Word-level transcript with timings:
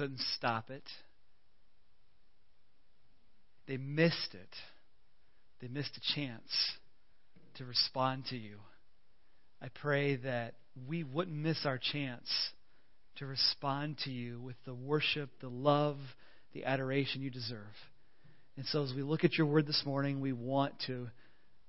couldn't 0.00 0.20
stop 0.34 0.70
it. 0.70 0.82
They 3.68 3.76
missed 3.76 4.32
it. 4.32 4.56
They 5.60 5.68
missed 5.68 5.90
a 5.94 6.14
chance 6.14 6.50
to 7.56 7.66
respond 7.66 8.24
to 8.30 8.36
you. 8.36 8.56
I 9.60 9.68
pray 9.68 10.16
that 10.16 10.54
we 10.88 11.04
wouldn't 11.04 11.36
miss 11.36 11.66
our 11.66 11.78
chance 11.78 12.30
to 13.16 13.26
respond 13.26 13.98
to 14.04 14.10
you 14.10 14.40
with 14.40 14.56
the 14.64 14.72
worship, 14.72 15.28
the 15.42 15.50
love, 15.50 15.98
the 16.54 16.64
adoration 16.64 17.20
you 17.20 17.28
deserve. 17.28 17.58
And 18.56 18.64
so, 18.64 18.82
as 18.82 18.94
we 18.96 19.02
look 19.02 19.24
at 19.24 19.34
your 19.34 19.48
word 19.48 19.66
this 19.66 19.82
morning, 19.84 20.22
we 20.22 20.32
want 20.32 20.72
to 20.86 21.08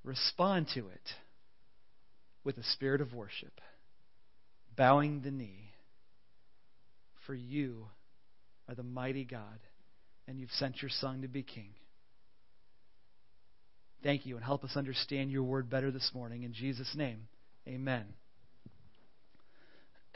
respond 0.06 0.68
to 0.76 0.88
it 0.88 1.10
with 2.46 2.58
a 2.58 2.64
spirit 2.64 3.02
of 3.02 3.14
worship, 3.14 3.60
bowing 4.78 5.20
the 5.20 5.32
knee. 5.32 5.74
For 7.28 7.36
you 7.36 7.88
are 8.72 8.76
the 8.76 8.84
mighty 8.84 9.26
God, 9.26 9.60
and 10.30 10.40
you've 10.40 10.52
sent 10.52 10.82
your 10.82 10.90
Son 10.90 11.24
to 11.24 11.28
be 11.28 11.44
King. 11.44 11.72
Thank 14.02 14.26
you, 14.26 14.38
and 14.38 14.46
help 14.46 14.64
us 14.64 14.78
understand 14.78 15.30
your 15.30 15.44
word 15.44 15.70
better 15.70 15.92
this 15.92 16.10
morning. 16.14 16.44
In 16.44 16.54
Jesus' 16.54 16.96
name, 16.96 17.28
amen. 17.68 18.06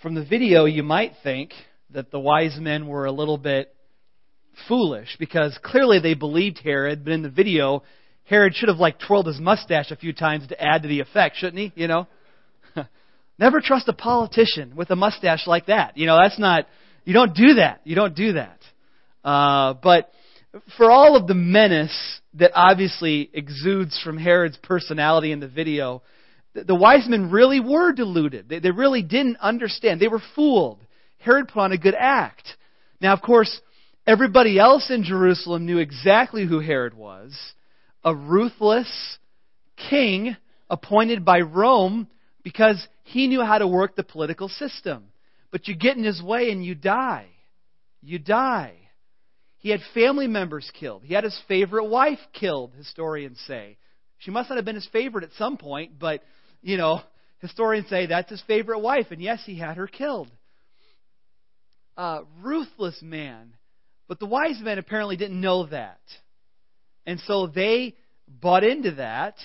From 0.00 0.14
the 0.14 0.24
video, 0.24 0.66
you 0.66 0.84
might 0.84 1.14
think 1.24 1.50
that 1.90 2.12
the 2.12 2.20
wise 2.20 2.56
men 2.60 2.86
were 2.86 3.06
a 3.06 3.12
little 3.12 3.38
bit 3.38 3.74
foolish 4.68 5.16
because 5.18 5.58
clearly 5.64 5.98
they 5.98 6.14
believed 6.14 6.60
Herod, 6.62 7.02
but 7.02 7.12
in 7.12 7.22
the 7.22 7.28
video, 7.28 7.82
Herod 8.22 8.54
should 8.54 8.68
have 8.68 8.78
like 8.78 9.00
twirled 9.00 9.26
his 9.26 9.40
mustache 9.40 9.90
a 9.90 9.96
few 9.96 10.12
times 10.12 10.46
to 10.46 10.62
add 10.62 10.82
to 10.82 10.88
the 10.88 11.00
effect, 11.00 11.38
shouldn't 11.38 11.58
he? 11.58 11.72
You 11.74 11.88
know? 11.88 12.06
Never 13.38 13.60
trust 13.60 13.88
a 13.88 13.92
politician 13.92 14.76
with 14.76 14.90
a 14.90 14.96
mustache 14.96 15.46
like 15.46 15.66
that. 15.66 15.96
You 15.96 16.06
know, 16.06 16.18
that's 16.22 16.38
not, 16.38 16.66
you 17.04 17.12
don't 17.12 17.34
do 17.34 17.54
that. 17.54 17.80
You 17.84 17.96
don't 17.96 18.14
do 18.14 18.34
that. 18.34 18.60
Uh, 19.24 19.74
but 19.82 20.10
for 20.76 20.90
all 20.90 21.16
of 21.16 21.26
the 21.26 21.34
menace 21.34 22.20
that 22.34 22.52
obviously 22.54 23.30
exudes 23.32 24.00
from 24.04 24.18
Herod's 24.18 24.58
personality 24.58 25.32
in 25.32 25.40
the 25.40 25.48
video, 25.48 26.02
the, 26.54 26.64
the 26.64 26.74
wise 26.74 27.08
men 27.08 27.30
really 27.30 27.60
were 27.60 27.92
deluded. 27.92 28.48
They, 28.48 28.60
they 28.60 28.70
really 28.70 29.02
didn't 29.02 29.38
understand. 29.38 30.00
They 30.00 30.08
were 30.08 30.22
fooled. 30.34 30.78
Herod 31.18 31.48
put 31.48 31.60
on 31.60 31.72
a 31.72 31.78
good 31.78 31.96
act. 31.98 32.46
Now, 33.00 33.14
of 33.14 33.22
course, 33.22 33.60
everybody 34.06 34.58
else 34.58 34.90
in 34.90 35.02
Jerusalem 35.02 35.66
knew 35.66 35.78
exactly 35.78 36.46
who 36.46 36.60
Herod 36.60 36.94
was 36.94 37.36
a 38.04 38.14
ruthless 38.14 39.18
king 39.88 40.36
appointed 40.68 41.24
by 41.24 41.40
Rome 41.40 42.06
because 42.42 42.86
he 43.04 43.26
knew 43.28 43.42
how 43.42 43.58
to 43.58 43.66
work 43.66 43.96
the 43.96 44.02
political 44.02 44.48
system. 44.48 45.04
But 45.50 45.68
you 45.68 45.76
get 45.76 45.96
in 45.96 46.04
his 46.04 46.20
way 46.20 46.50
and 46.50 46.64
you 46.64 46.74
die. 46.74 47.28
You 48.02 48.18
die. 48.18 48.74
He 49.58 49.70
had 49.70 49.80
family 49.94 50.26
members 50.26 50.70
killed. 50.78 51.04
He 51.04 51.14
had 51.14 51.24
his 51.24 51.40
favorite 51.48 51.86
wife 51.86 52.18
killed, 52.32 52.72
historians 52.76 53.38
say. 53.46 53.78
She 54.18 54.30
must 54.30 54.50
not 54.50 54.56
have 54.56 54.64
been 54.64 54.74
his 54.74 54.88
favorite 54.92 55.24
at 55.24 55.30
some 55.38 55.56
point, 55.56 55.98
but, 55.98 56.22
you 56.60 56.76
know, 56.76 57.00
historians 57.38 57.88
say 57.88 58.06
that's 58.06 58.30
his 58.30 58.42
favorite 58.46 58.80
wife, 58.80 59.06
and 59.10 59.22
yes, 59.22 59.42
he 59.46 59.58
had 59.58 59.76
her 59.76 59.86
killed. 59.86 60.30
Ruthless 62.42 63.00
man. 63.00 63.54
But 64.08 64.18
the 64.18 64.26
wise 64.26 64.60
men 64.60 64.78
apparently 64.78 65.16
didn't 65.16 65.40
know 65.40 65.66
that. 65.66 66.00
And 67.06 67.20
so 67.20 67.46
they 67.46 67.94
bought 68.28 68.64
into 68.64 68.92
that 68.92 69.36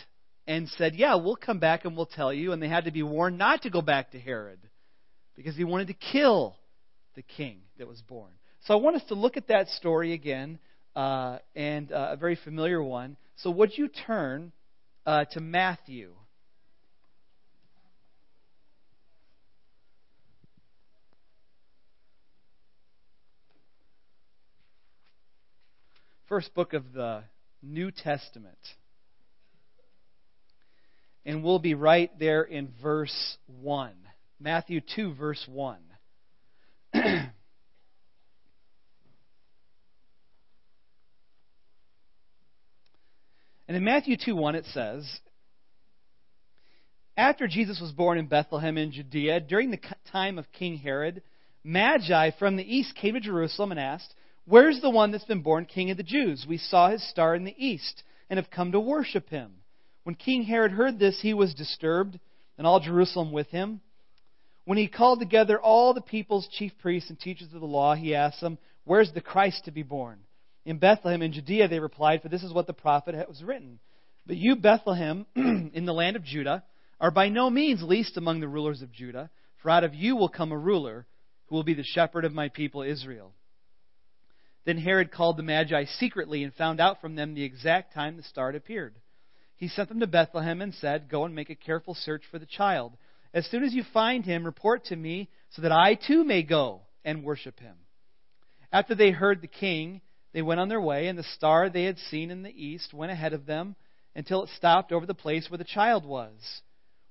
and 0.50 0.68
said, 0.80 0.96
Yeah, 0.96 1.14
we'll 1.14 1.36
come 1.36 1.60
back 1.60 1.86
and 1.86 1.96
we'll 1.96 2.08
tell 2.08 2.34
you. 2.34 2.52
And 2.52 2.62
they 2.62 2.68
had 2.68 2.86
to 2.86 2.92
be 2.92 3.04
warned 3.04 3.38
not 3.38 3.62
to 3.62 3.70
go 3.70 3.84
back 3.84 4.12
to 4.12 4.20
Herod 4.20 4.60
because 5.36 5.56
he 5.56 5.64
wanted 5.64 5.88
to 5.88 5.94
kill 5.94 6.58
the 7.16 7.22
king 7.22 7.60
that 7.78 7.88
was 7.88 8.02
born. 8.02 8.32
So 8.66 8.74
I 8.74 8.78
want 8.78 8.96
us 8.96 9.04
to 9.10 9.14
look 9.14 9.38
at 9.38 9.48
that 9.50 9.70
story 9.70 10.12
again, 10.12 10.58
uh, 10.96 11.38
and 11.56 11.92
uh, 11.92 12.10
a 12.14 12.18
very 12.18 12.36
familiar 12.36 12.82
one. 12.82 13.16
So 13.38 13.52
would 13.52 13.78
you 13.78 13.90
turn 13.90 14.52
uh, 15.06 15.26
to 15.34 15.40
Matthew? 15.40 16.14
First 26.28 26.56
book 26.56 26.74
of 26.74 26.92
the 26.92 27.24
New 27.62 27.92
Testament. 27.92 28.58
And 31.30 31.44
we'll 31.44 31.60
be 31.60 31.76
right 31.76 32.10
there 32.18 32.42
in 32.42 32.74
verse 32.82 33.38
1. 33.62 33.92
Matthew 34.40 34.82
2, 34.96 35.14
verse 35.14 35.46
1. 35.48 35.78
and 36.94 37.30
in 43.68 43.84
Matthew 43.84 44.18
2 44.18 44.36
1, 44.36 44.56
it 44.56 44.66
says, 44.74 45.20
After 47.16 47.48
Jesus 47.48 47.80
was 47.80 47.92
born 47.92 48.18
in 48.18 48.26
Bethlehem 48.26 48.80
in 48.80 48.92
Judea, 48.92 49.42
during 49.42 49.70
the 49.70 49.80
time 50.12 50.40
of 50.40 50.52
King 50.52 50.78
Herod, 50.78 51.22
Magi 51.64 52.32
from 52.40 52.56
the 52.56 52.64
east 52.64 52.96
came 52.96 53.14
to 53.14 53.20
Jerusalem 53.20 53.70
and 53.70 53.80
asked, 53.80 54.16
Where's 54.46 54.82
the 54.82 54.90
one 54.90 55.12
that's 55.12 55.26
been 55.26 55.44
born 55.44 55.66
King 55.66 55.92
of 55.92 55.98
the 55.98 56.02
Jews? 56.02 56.48
We 56.50 56.58
saw 56.58 56.90
his 56.90 57.08
star 57.08 57.36
in 57.36 57.44
the 57.44 57.54
east 57.56 58.02
and 58.32 58.40
have 58.40 58.50
come 58.50 58.72
to 58.72 58.80
worship 58.80 59.30
him. 59.30 59.59
When 60.10 60.16
King 60.16 60.42
Herod 60.42 60.72
heard 60.72 60.98
this, 60.98 61.22
he 61.22 61.36
was 61.36 61.54
disturbed, 61.54 62.20
and 62.58 62.66
all 62.66 62.80
Jerusalem 62.80 63.32
with 63.32 63.48
him. 63.50 63.80
When 64.66 64.80
he 64.80 64.88
called 64.88 65.20
together 65.20 65.62
all 65.62 65.94
the 65.94 66.02
people's 66.02 66.48
chief 66.48 66.72
priests 66.80 67.12
and 67.12 67.20
teachers 67.20 67.54
of 67.54 67.62
the 67.62 67.68
law, 67.68 67.94
he 67.94 68.16
asked 68.16 68.42
them, 68.42 68.58
Where's 68.86 69.14
the 69.14 69.22
Christ 69.22 69.66
to 69.66 69.72
be 69.72 69.84
born? 69.84 70.22
In 70.66 70.80
Bethlehem 70.80 71.22
in 71.22 71.32
Judea, 71.32 71.68
they 71.68 71.78
replied, 71.78 72.24
For 72.24 72.30
this 72.30 72.42
is 72.42 72.52
what 72.52 72.66
the 72.66 72.74
prophet 72.74 73.14
was 73.30 73.44
written. 73.44 73.78
But 74.26 74.38
you, 74.38 74.56
Bethlehem, 74.56 75.28
in 75.36 75.86
the 75.86 75.94
land 75.94 76.16
of 76.16 76.24
Judah, 76.24 76.64
are 77.00 77.12
by 77.12 77.30
no 77.30 77.52
means 77.52 77.84
least 77.84 78.18
among 78.18 78.40
the 78.40 78.48
rulers 78.48 78.82
of 78.82 78.92
Judah, 78.92 79.30
for 79.62 79.70
out 79.70 79.84
of 79.84 79.94
you 79.94 80.16
will 80.16 80.28
come 80.28 80.52
a 80.52 80.58
ruler 80.58 81.06
who 81.50 81.56
will 81.56 81.64
be 81.64 81.76
the 81.76 81.84
shepherd 81.84 82.26
of 82.26 82.34
my 82.34 82.50
people 82.50 82.82
Israel. 82.82 83.32
Then 84.66 84.80
Herod 84.80 85.12
called 85.12 85.38
the 85.38 85.44
Magi 85.44 85.86
secretly 86.00 86.44
and 86.44 86.52
found 86.56 86.80
out 86.80 87.00
from 87.00 87.16
them 87.16 87.36
the 87.36 87.44
exact 87.44 87.94
time 87.94 88.18
the 88.18 88.24
star 88.24 88.48
had 88.48 88.56
appeared. 88.56 88.96
He 89.60 89.68
sent 89.68 89.90
them 89.90 90.00
to 90.00 90.08
Bethlehem 90.08 90.62
and 90.62 90.74
said, 90.74 91.10
Go 91.10 91.26
and 91.26 91.36
make 91.36 91.50
a 91.50 91.56
careful 91.56 91.94
search 91.94 92.24
for 92.32 92.40
the 92.40 92.46
child. 92.46 92.98
As 93.34 93.46
soon 93.48 93.64
as 93.64 93.74
you 93.74 93.84
find 93.84 94.26
him, 94.26 94.46
report 94.46 94.86
to 94.86 94.96
me, 94.96 95.30
so 95.50 95.62
that 95.62 95.72
I 95.74 95.96
too 95.96 96.24
may 96.24 96.44
go 96.44 96.84
and 97.04 97.26
worship 97.26 97.60
him. 97.60 97.76
After 98.72 98.96
they 98.96 99.12
heard 99.12 99.42
the 99.42 99.48
king, 99.48 100.00
they 100.32 100.42
went 100.42 100.62
on 100.62 100.70
their 100.70 100.80
way, 100.80 101.08
and 101.08 101.20
the 101.20 101.24
star 101.24 101.70
they 101.70 101.84
had 101.84 101.98
seen 101.98 102.32
in 102.32 102.42
the 102.42 102.66
east 102.66 102.94
went 102.94 103.12
ahead 103.12 103.34
of 103.34 103.46
them 103.46 103.76
until 104.16 104.44
it 104.44 104.50
stopped 104.56 104.94
over 104.94 105.06
the 105.06 105.14
place 105.14 105.50
where 105.50 105.58
the 105.58 105.64
child 105.66 106.06
was. 106.06 106.62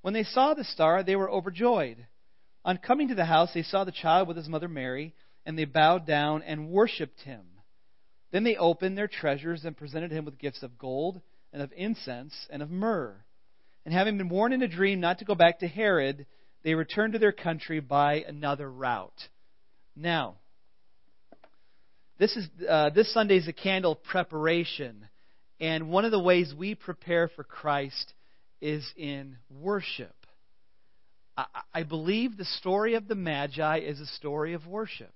When 0.00 0.15
they 0.15 0.25
saw 0.25 0.54
the 0.54 0.65
star, 0.65 1.03
they 1.03 1.16
were 1.16 1.30
overjoyed. 1.30 2.06
On 2.65 2.78
coming 2.78 3.09
to 3.09 3.15
the 3.15 3.26
house, 3.26 3.53
they 3.53 3.62
saw 3.62 3.84
the 3.84 3.92
child 3.92 4.26
with 4.26 4.38
his 4.38 4.48
mother 4.48 4.69
Mary 4.69 5.15
and 5.44 5.59
they 5.59 5.66
bowed 5.66 6.06
down 6.06 6.42
and 6.42 6.70
worshipped 6.70 7.20
him. 7.20 7.44
Then 8.30 8.44
they 8.44 8.56
opened 8.56 8.97
their 8.97 9.09
treasures 9.09 9.65
and 9.65 9.76
presented 9.76 10.12
him 10.12 10.25
with 10.25 10.38
gifts 10.38 10.62
of 10.62 10.78
gold 10.78 11.20
and 11.53 11.62
of 11.62 11.72
incense 11.76 12.34
and 12.50 12.62
of 12.62 12.70
myrrh. 12.70 13.16
And 13.84 13.94
having 13.94 14.19
been 14.19 14.28
warned 14.28 14.54
in 14.54 14.62
a 14.62 14.69
dream 14.69 15.00
not 15.00 15.19
to 15.19 15.25
go 15.25 15.34
back 15.34 15.60
to 15.60 15.69
Herod, 15.69 16.26
they 16.62 16.75
returned 16.75 17.14
to 17.14 17.19
their 17.19 17.32
country 17.32 17.81
by 17.81 18.25
another 18.26 18.70
route. 18.70 19.28
Now, 19.97 20.36
this 22.19 22.36
is 22.36 22.48
uh, 22.69 22.91
this 22.91 23.12
Sunday 23.14 23.36
is 23.36 23.48
a 23.48 23.53
candle 23.53 23.94
preparation, 23.94 25.09
and 25.60 25.88
one 25.88 26.04
of 26.04 26.10
the 26.10 26.19
ways 26.19 26.53
we 26.56 26.75
prepare 26.75 27.28
for 27.28 27.44
Christ 27.44 28.12
is 28.60 28.84
in 28.97 29.36
worship. 29.48 30.15
I, 31.36 31.47
I 31.72 31.83
believe 31.84 32.36
the 32.36 32.44
story 32.44 32.94
of 32.94 33.06
the 33.06 33.15
Magi 33.15 33.78
is 33.78 34.01
a 34.01 34.06
story 34.06 34.54
of 34.54 34.66
worship. 34.66 35.12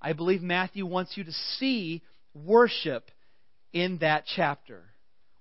I 0.00 0.14
believe 0.14 0.42
Matthew 0.42 0.86
wants 0.86 1.16
you 1.16 1.24
to 1.24 1.32
see 1.32 2.02
worship 2.34 3.10
in 3.72 3.98
that 3.98 4.24
chapter. 4.34 4.84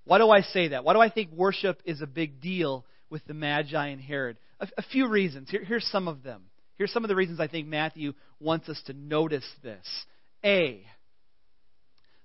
Why 0.07 0.19
do 0.19 0.30
I 0.30 0.42
say 0.42 0.69
that? 0.69 0.86
Why 0.86 0.94
do 0.94 1.01
I 1.01 1.09
think 1.09 1.31
worship 1.33 1.81
is 1.83 2.01
a 2.01 2.07
big 2.07 2.39
deal 2.39 2.86
with 3.09 3.25
the 3.25 3.33
Magi 3.33 3.88
and 3.88 4.01
Herod? 4.01 4.38
A, 4.62 4.68
a 4.77 4.81
few 4.81 5.07
reasons. 5.07 5.50
Here, 5.50 5.63
here's 5.63 5.86
some 5.88 6.07
of 6.07 6.24
them. 6.24 6.44
Here's 6.77 6.94
some 6.94 7.04
of 7.04 7.09
the 7.09 7.15
reasons 7.15 7.42
I 7.42 7.48
think 7.48 7.68
Matthew 7.68 8.13
wants 8.39 8.69
us 8.69 8.81
to 8.86 8.94
notice 8.94 9.48
this. 9.63 9.86
A. 10.45 10.81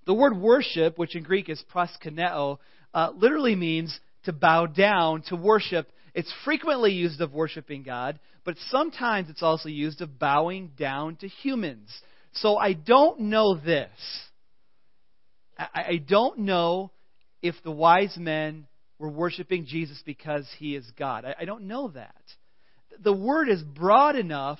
The 0.05 0.13
word 0.13 0.37
worship, 0.37 0.97
which 0.97 1.15
in 1.15 1.23
Greek 1.23 1.49
is 1.49 1.61
proskuneo, 1.73 2.59
uh, 2.93 3.11
literally 3.15 3.55
means 3.55 3.99
to 4.23 4.31
bow 4.31 4.65
down, 4.65 5.23
to 5.27 5.35
worship. 5.35 5.91
It's 6.13 6.33
frequently 6.45 6.93
used 6.93 7.19
of 7.19 7.33
worshiping 7.33 7.83
God, 7.83 8.17
but 8.45 8.55
sometimes 8.69 9.29
it's 9.29 9.43
also 9.43 9.67
used 9.67 10.01
of 10.01 10.19
bowing 10.19 10.71
down 10.77 11.17
to 11.17 11.27
humans. 11.27 11.89
So 12.33 12.55
I 12.57 12.73
don't 12.73 13.19
know 13.21 13.55
this. 13.55 13.89
I, 15.57 15.97
don't 15.97 16.39
know 16.39 16.91
if 17.43 17.53
the 17.63 17.71
wise 17.71 18.15
men 18.17 18.65
were 18.97 19.09
worshiping 19.09 19.65
Jesus 19.65 20.01
because 20.05 20.49
he 20.57 20.75
is 20.75 20.89
God. 20.97 21.25
I, 21.39 21.45
don't 21.45 21.67
know 21.67 21.89
that. 21.89 22.23
the 23.03 23.13
word 23.13 23.49
is 23.49 23.61
broad 23.61 24.15
enough 24.15 24.59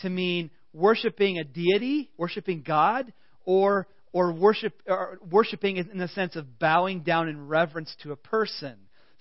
to 0.00 0.10
mean 0.10 0.50
worshiping 0.72 1.38
a 1.38 1.44
deity, 1.44 2.10
worshiping 2.16 2.62
God, 2.64 3.12
or 3.44 3.88
or 4.12 4.30
worship 4.32 4.74
or 4.86 5.18
worshiping 5.30 5.78
in 5.78 5.96
the 5.96 6.08
sense 6.08 6.36
of 6.36 6.58
bowing 6.58 7.00
down 7.00 7.28
in 7.28 7.48
reverence 7.48 7.96
to 8.02 8.12
a 8.12 8.16
person. 8.16 8.76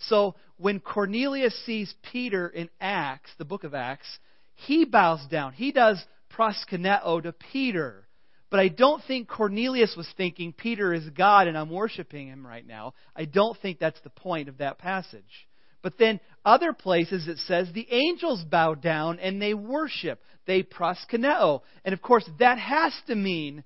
So 0.10 0.36
when 0.58 0.80
Cornelius 0.82 1.56
sees 1.66 1.94
Peter 2.12 2.50
in 2.50 2.70
Acts, 2.82 3.32
the 3.38 3.46
book 3.46 3.64
of 3.64 3.74
Acts, 3.74 4.08
he 4.56 4.84
bows 4.84 5.26
down. 5.30 5.54
He 5.54 5.72
does 5.72 6.04
proskuneo 6.36 7.24
to 7.24 7.32
Peter. 7.32 8.08
But 8.52 8.60
I 8.60 8.68
don't 8.68 9.02
think 9.06 9.30
Cornelius 9.30 9.96
was 9.96 10.08
thinking 10.18 10.52
Peter 10.52 10.94
is 10.94 11.10
God 11.12 11.48
and 11.48 11.58
I'm 11.58 11.70
worshiping 11.70 12.28
him 12.28 12.46
right 12.46 12.68
now. 12.68 12.94
I 13.16 13.24
don't 13.24 13.58
think 13.62 13.80
that's 13.80 14.02
the 14.02 14.10
point 14.10 14.50
of 14.50 14.58
that 14.58 14.78
passage. 14.78 15.48
But 15.82 15.98
then 15.98 16.20
other 16.44 16.74
places 16.74 17.30
it 17.30 17.38
says 17.40 17.70
the 17.74 17.88
angels 17.90 18.44
bow 18.44 18.76
down 18.76 19.20
and 19.20 19.42
they 19.42 19.54
worship. 19.54 20.22
They 20.46 20.64
proskuneo. 20.64 21.62
And 21.86 21.94
of 21.94 22.02
course 22.02 22.30
that 22.40 22.60
has 22.60 22.94
to 23.08 23.16
mean 23.16 23.64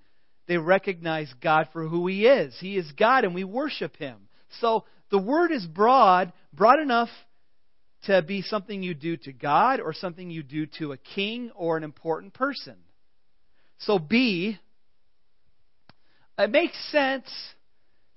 they 0.48 0.58
recognize 0.58 1.34
God 1.42 1.68
for 1.74 1.88
who 1.88 2.06
he 2.06 2.28
is. 2.28 2.56
He 2.60 2.78
is 2.78 2.90
God 2.92 3.24
and 3.24 3.34
we 3.34 3.44
worship 3.44 3.98
him. 3.98 4.28
So 4.62 4.86
the 5.10 5.18
word 5.18 5.52
is 5.52 5.66
broad, 5.66 6.32
broad 6.54 6.80
enough 6.80 7.10
to 8.04 8.22
be 8.22 8.44
something 8.44 8.84
you 8.84 8.94
do 8.94 9.18
to 9.18 9.34
God 9.34 9.80
or 9.80 9.94
something 9.94 10.30
you 10.30 10.44
do 10.44 10.68
to 10.78 10.92
a 10.92 10.98
king 10.98 11.50
or 11.56 11.76
an 11.76 11.84
important 11.84 12.36
person. 12.36 12.76
So 13.80 13.98
B, 13.98 14.60
it 16.38 16.52
makes 16.52 16.78
sense 16.92 17.28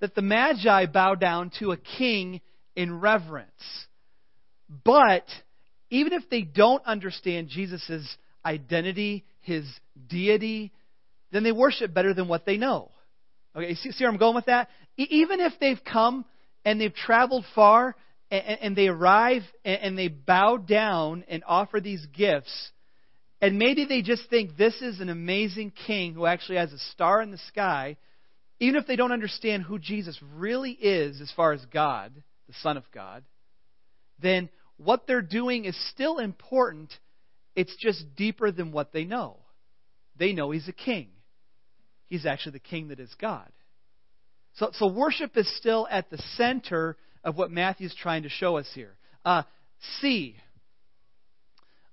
that 0.00 0.15
the 0.15 0.23
Magi 0.23 0.87
bow 0.87 1.15
down 1.15 1.50
to 1.59 1.73
a 1.73 1.76
king 1.76 2.41
in 2.76 3.00
reverence. 3.00 3.87
But 4.85 5.25
even 5.91 6.12
if 6.12 6.29
they 6.31 6.43
don't 6.43 6.85
understand 6.85 7.49
Jesus' 7.49 8.17
identity, 8.44 9.25
his 9.41 9.65
deity, 10.09 10.73
then 11.32 11.43
they 11.43 11.53
worship 11.53 11.93
better 11.93 12.15
than 12.15 12.29
what 12.29 12.47
they 12.47 12.56
know. 12.56 12.91
Okay, 13.56 13.75
see, 13.75 13.91
see 13.91 14.05
where 14.05 14.11
I'm 14.11 14.19
going 14.19 14.35
with 14.35 14.47
that? 14.47 14.69
even 14.99 15.38
if 15.38 15.53
they've 15.61 15.82
come 15.85 16.25
and 16.65 16.81
they've 16.81 16.94
traveled 16.94 17.44
far 17.55 17.94
and, 18.32 18.59
and 18.61 18.76
they 18.76 18.88
arrive 18.88 19.43
and, 19.65 19.81
and 19.81 19.99
they 19.99 20.09
bow 20.09 20.56
down 20.56 21.25
and 21.29 21.44
offer 21.47 21.81
these 21.81 22.05
gifts, 22.06 22.70
and 23.41 23.59
maybe 23.59 23.85
they 23.85 24.03
just 24.03 24.29
think 24.29 24.56
this 24.56 24.75
is 24.82 25.00
an 25.00 25.09
amazing 25.09 25.73
king 25.87 26.15
who 26.15 26.26
actually 26.26 26.59
has 26.59 26.73
a 26.73 26.79
star 26.93 27.23
in 27.23 27.31
the 27.31 27.38
sky, 27.38 27.97
even 28.60 28.76
if 28.76 28.87
they 28.87 28.96
don't 28.96 29.12
understand 29.12 29.62
who 29.62 29.78
Jesus 29.78 30.19
really 30.34 30.72
is 30.72 31.20
as 31.20 31.32
far 31.32 31.52
as 31.52 31.64
God, 31.72 32.12
the 32.46 32.55
Son 32.62 32.76
of 32.76 32.84
God, 32.93 33.25
then 34.20 34.49
what 34.76 35.06
they're 35.06 35.22
doing 35.22 35.64
is 35.64 35.76
still 35.90 36.19
important. 36.19 36.93
It's 37.55 37.76
just 37.76 38.16
deeper 38.16 38.50
than 38.50 38.72
what 38.72 38.93
they 38.93 39.05
know. 39.05 39.37
They 40.16 40.32
know 40.32 40.50
he's 40.50 40.69
a 40.69 40.72
king. 40.72 41.08
He's 42.08 42.26
actually 42.26 42.52
the 42.52 42.60
king 42.60 42.88
that 42.88 43.00
is 43.00 43.14
God. 43.20 43.50
So, 44.55 44.70
so 44.72 44.93
worship 44.93 45.37
is 45.37 45.49
still 45.56 45.87
at 45.90 46.10
the 46.10 46.19
center 46.37 46.96
of 47.22 47.37
what 47.37 47.50
Matthew's 47.50 47.94
trying 47.94 48.25
to 48.25 48.28
show 48.28 48.56
us 48.56 48.69
here. 48.75 48.96
Uh. 49.25 49.43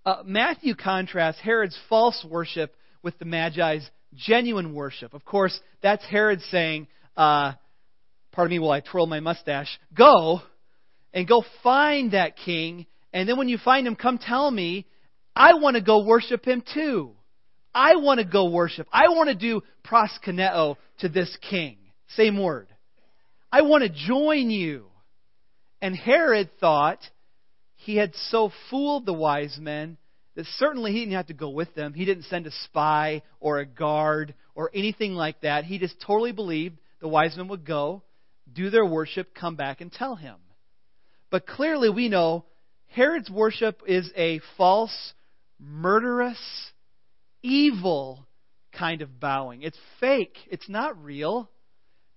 Uh, 0.06 0.24
Matthew 0.26 0.76
contrasts 0.76 1.40
Herod's 1.42 1.78
false 1.90 2.26
worship 2.28 2.76
with 3.02 3.18
the 3.20 3.26
Magi's 3.26 3.90
genuine 4.16 4.74
worship. 4.74 5.14
Of 5.14 5.26
course, 5.26 5.60
that's 5.82 6.04
Herod 6.06 6.42
saying, 6.52 6.88
uh, 7.16 7.54
pardon 8.32 8.52
me 8.52 8.60
while 8.60 8.72
I 8.72 8.82
twirl 8.82 9.08
my 9.08 9.20
mustache, 9.20 9.80
go 9.96 10.42
and 11.14 11.28
go 11.28 11.44
find 11.64 12.12
that 12.12 12.36
king, 12.38 12.86
and 13.14 13.28
then 13.30 13.38
when 13.38 13.50
you 13.50 13.58
find 13.58 13.88
him, 13.88 13.96
come 13.96 14.18
tell 14.18 14.50
me. 14.52 14.86
I 15.36 15.56
want 15.56 15.76
to 15.76 15.82
go 15.82 16.06
worship 16.06 16.46
him 16.46 16.64
too. 16.74 17.12
I 17.74 17.98
want 17.98 18.20
to 18.20 18.26
go 18.26 18.50
worship. 18.50 18.88
I 18.92 19.10
want 19.10 19.28
to 19.30 19.36
do 19.36 19.62
proskuneo 19.86 20.78
to 21.00 21.10
this 21.10 21.38
king. 21.50 21.78
Same 22.16 22.42
word. 22.42 22.68
I 23.52 23.62
want 23.62 23.84
to 23.84 23.90
join 23.90 24.50
you. 24.50 24.86
And 25.82 25.96
Herod 25.96 26.52
thought 26.60 27.00
he 27.76 27.98
had 27.98 28.14
so 28.30 28.52
fooled 28.70 29.06
the 29.06 29.14
wise 29.14 29.58
men 29.60 29.98
that 30.36 30.46
certainly 30.58 30.92
he 30.92 31.00
didn't 31.00 31.16
have 31.16 31.28
to 31.28 31.34
go 31.34 31.50
with 31.50 31.74
them. 31.76 31.94
He 31.94 32.06
didn't 32.06 32.26
send 32.26 32.46
a 32.46 32.52
spy 32.66 33.22
or 33.40 33.60
a 33.60 33.66
guard 33.66 34.36
or 34.54 34.70
anything 34.74 35.14
like 35.14 35.42
that. 35.42 35.66
He 35.66 35.80
just 35.80 36.00
totally 36.02 36.32
believed 36.32 36.78
the 37.00 37.08
wise 37.08 37.36
men 37.38 37.48
would 37.48 37.66
go, 37.66 38.04
do 38.52 38.70
their 38.70 38.86
worship, 38.86 39.34
come 39.34 39.56
back 39.56 39.82
and 39.82 39.92
tell 39.92 40.16
him. 40.16 40.36
But 41.30 41.48
clearly 41.48 41.90
we 41.90 42.10
know 42.10 42.46
Herod's 42.88 43.30
worship 43.30 43.82
is 43.88 44.10
a 44.16 44.40
false, 44.58 45.14
murderous, 45.60 46.40
evil 47.42 48.26
kind 48.72 49.02
of 49.02 49.20
bowing. 49.20 49.62
It's 49.62 49.78
fake. 50.00 50.38
It's 50.50 50.70
not 50.70 51.02
real. 51.04 51.50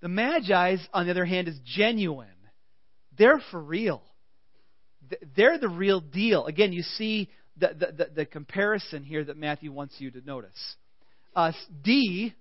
The 0.01 0.09
Magi's, 0.09 0.87
on 0.93 1.07
the 1.07 1.11
other 1.11 1.25
hand, 1.25 1.49
is 1.49 1.59
genuine. 1.65 2.29
They're 3.17 3.41
for 3.51 3.61
real. 3.61 4.03
They're 5.37 5.59
the 5.59 5.69
real 5.69 6.01
deal. 6.01 6.47
Again, 6.47 6.73
you 6.73 6.83
see 6.83 7.31
the, 7.59 7.95
the, 7.97 8.11
the, 8.15 8.27
comparison 8.27 9.05
here 9.05 9.25
that 9.25 9.37
Matthew 9.37 9.73
wants 9.73 9.95
you 9.99 10.11
to 10.13 10.21
notice. 10.25 10.77
Uh, 11.35 11.53
D, 11.83 12.35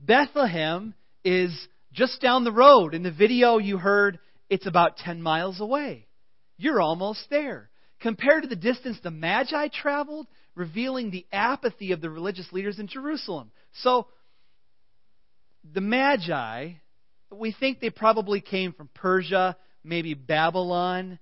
Bethlehem 0.00 0.94
is 1.24 1.68
just 1.92 2.20
down 2.20 2.44
the 2.44 2.52
road. 2.52 2.94
In 2.94 3.02
the 3.02 3.10
video 3.10 3.58
you 3.58 3.78
heard, 3.78 4.18
it's 4.50 4.66
about 4.66 4.96
10 4.98 5.22
miles 5.22 5.60
away. 5.60 6.06
You're 6.56 6.80
almost 6.80 7.20
there. 7.30 7.70
Compared 8.00 8.42
to 8.42 8.48
the 8.48 8.56
distance 8.56 8.98
the 9.02 9.10
Magi 9.10 9.68
traveled, 9.68 10.26
revealing 10.54 11.10
the 11.10 11.26
apathy 11.32 11.92
of 11.92 12.00
the 12.00 12.10
religious 12.10 12.52
leaders 12.52 12.78
in 12.78 12.86
Jerusalem. 12.86 13.50
So, 13.80 14.08
the 15.72 15.80
Magi, 15.80 16.72
we 17.32 17.52
think 17.58 17.80
they 17.80 17.90
probably 17.90 18.40
came 18.40 18.72
from 18.72 18.90
Persia, 18.94 19.56
maybe 19.82 20.14
Babylon. 20.14 21.18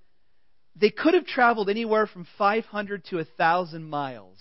They 0.75 0.89
could 0.89 1.13
have 1.13 1.25
traveled 1.25 1.69
anywhere 1.69 2.07
from 2.07 2.27
500 2.37 3.05
to 3.05 3.17
1,000 3.17 3.83
miles. 3.83 4.37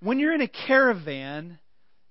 When 0.00 0.18
you're 0.18 0.34
in 0.34 0.40
a 0.40 0.48
caravan, 0.48 1.58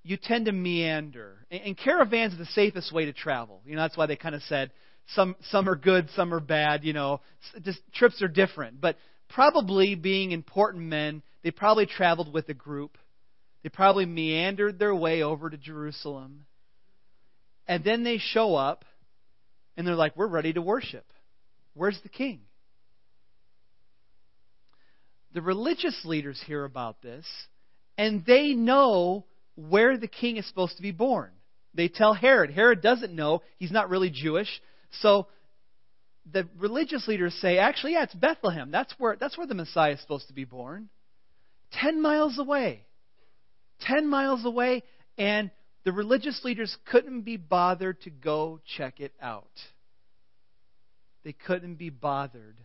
you 0.04 0.18
tend 0.18 0.46
to 0.46 0.52
meander. 0.52 1.46
And 1.50 1.78
caravans 1.78 2.34
are 2.34 2.38
the 2.38 2.46
safest 2.46 2.92
way 2.94 3.06
to 3.06 3.14
travel. 3.14 3.62
You 3.66 3.76
know, 3.76 3.82
that's 3.82 3.98
why 3.98 4.06
they 4.06 4.16
kind 4.16 4.36
of 4.36 4.42
said 4.44 4.72
some 5.16 5.36
some 5.50 5.68
are 5.68 5.76
good, 5.76 6.10
some 6.16 6.34
are 6.34 6.40
bad, 6.40 6.84
you 6.84 6.94
know. 6.94 7.22
Just 7.62 7.80
trips 7.94 8.22
are 8.22 8.28
different. 8.28 8.80
But 8.80 8.98
probably 9.30 9.96
being 9.96 10.32
important 10.32 10.86
men, 10.86 11.22
they 11.44 11.52
probably 11.52 11.86
traveled 11.86 12.34
with 12.34 12.50
a 12.50 12.54
group. 12.54 12.98
They 13.64 13.70
probably 13.70 14.06
meandered 14.06 14.80
their 14.80 14.96
way 14.96 15.22
over 15.22 15.50
to 15.50 15.58
Jerusalem. 15.58 16.46
And 17.68 17.84
then 17.84 18.04
they 18.04 18.18
show 18.18 18.56
up 18.56 18.86
and 19.78 19.86
they're 19.86 19.96
like, 19.96 20.16
We're 20.16 20.28
ready 20.28 20.54
to 20.54 20.62
worship. 20.62 21.06
Where's 21.74 22.00
the 22.04 22.10
king? 22.10 22.42
The 25.34 25.42
religious 25.42 26.00
leaders 26.04 26.42
hear 26.46 26.66
about 26.66 27.02
this 27.02 27.26
and 27.98 28.26
they 28.26 28.54
know 28.54 29.26
where 29.56 29.98
the 29.98 30.08
king 30.08 30.38
is 30.38 30.48
supposed 30.48 30.76
to 30.78 30.82
be 30.82 30.92
born. 30.92 31.32
They 31.74 31.88
tell 31.88 32.14
Herod. 32.14 32.52
Herod 32.52 32.82
doesn't 32.82 33.14
know. 33.14 33.42
He's 33.58 33.72
not 33.72 33.90
really 33.90 34.10
Jewish. 34.10 34.50
So 35.02 35.28
the 36.32 36.48
religious 36.58 37.08
leaders 37.08 37.34
say, 37.42 37.58
actually, 37.58 37.94
yeah, 37.94 38.04
it's 38.04 38.14
Bethlehem. 38.14 38.72
That's 38.72 38.94
where, 38.98 39.16
that's 39.20 39.38
where 39.38 39.48
the 39.48 39.56
Messiah 39.56 39.94
is 39.94 40.02
supposed 40.02 40.28
to 40.28 40.34
be 40.34 40.44
born. 40.44 40.90
Ten 41.72 42.02
miles 42.02 42.38
away. 42.38 42.86
10 43.82 44.08
miles 44.08 44.46
away, 44.46 44.84
and 45.18 45.52
the 45.84 45.92
religious 45.92 46.42
leaders 46.44 46.76
couldn't 46.86 47.22
be 47.22 47.38
bothered 47.38 48.02
to 48.02 48.10
go 48.10 48.60
check 48.78 49.00
it 49.00 49.14
out. 49.22 49.50
They 51.24 51.34
couldn't 51.34 51.76
be 51.76 51.90
bothered. 51.90 52.58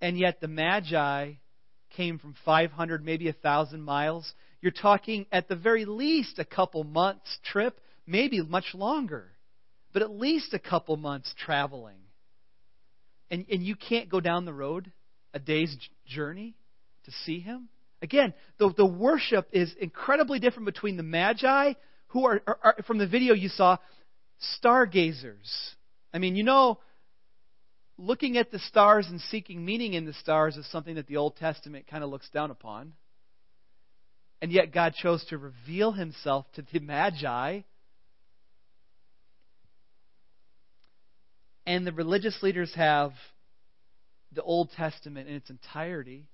And 0.00 0.18
yet 0.18 0.40
the 0.40 0.48
Magi 0.48 1.32
came 1.96 2.18
from 2.18 2.34
500, 2.44 3.04
maybe 3.04 3.26
1,000 3.26 3.82
miles. 3.82 4.32
You're 4.60 4.72
talking 4.72 5.26
at 5.32 5.48
the 5.48 5.56
very 5.56 5.84
least 5.84 6.38
a 6.38 6.44
couple 6.44 6.84
months 6.84 7.38
trip, 7.44 7.80
maybe 8.06 8.40
much 8.42 8.74
longer, 8.74 9.30
but 9.92 10.02
at 10.02 10.10
least 10.10 10.54
a 10.54 10.58
couple 10.58 10.96
months 10.96 11.32
traveling. 11.44 11.98
And, 13.30 13.44
and 13.50 13.62
you 13.62 13.76
can't 13.76 14.08
go 14.08 14.20
down 14.20 14.44
the 14.44 14.54
road 14.54 14.90
a 15.34 15.38
day's 15.38 15.76
journey 16.06 16.54
to 17.04 17.10
see 17.24 17.40
him? 17.40 17.68
Again, 18.00 18.32
the, 18.58 18.72
the 18.76 18.86
worship 18.86 19.48
is 19.52 19.72
incredibly 19.80 20.38
different 20.38 20.66
between 20.66 20.96
the 20.96 21.02
Magi, 21.02 21.72
who 22.08 22.26
are, 22.26 22.40
are, 22.46 22.58
are, 22.62 22.76
from 22.86 22.98
the 22.98 23.06
video 23.06 23.34
you 23.34 23.48
saw, 23.48 23.76
stargazers. 24.60 25.74
I 26.12 26.18
mean, 26.18 26.36
you 26.36 26.44
know, 26.44 26.78
looking 27.98 28.38
at 28.38 28.50
the 28.50 28.60
stars 28.60 29.06
and 29.08 29.20
seeking 29.20 29.64
meaning 29.64 29.94
in 29.94 30.06
the 30.06 30.12
stars 30.14 30.56
is 30.56 30.70
something 30.70 30.94
that 30.94 31.08
the 31.08 31.16
Old 31.16 31.36
Testament 31.36 31.86
kind 31.88 32.04
of 32.04 32.10
looks 32.10 32.30
down 32.30 32.50
upon. 32.50 32.92
And 34.40 34.52
yet 34.52 34.72
God 34.72 34.94
chose 34.94 35.24
to 35.26 35.38
reveal 35.38 35.92
himself 35.92 36.46
to 36.54 36.64
the 36.72 36.78
Magi. 36.78 37.60
And 41.66 41.86
the 41.86 41.92
religious 41.92 42.40
leaders 42.42 42.72
have 42.76 43.12
the 44.32 44.42
Old 44.42 44.70
Testament 44.76 45.28
in 45.28 45.34
its 45.34 45.50
entirety 45.50 46.28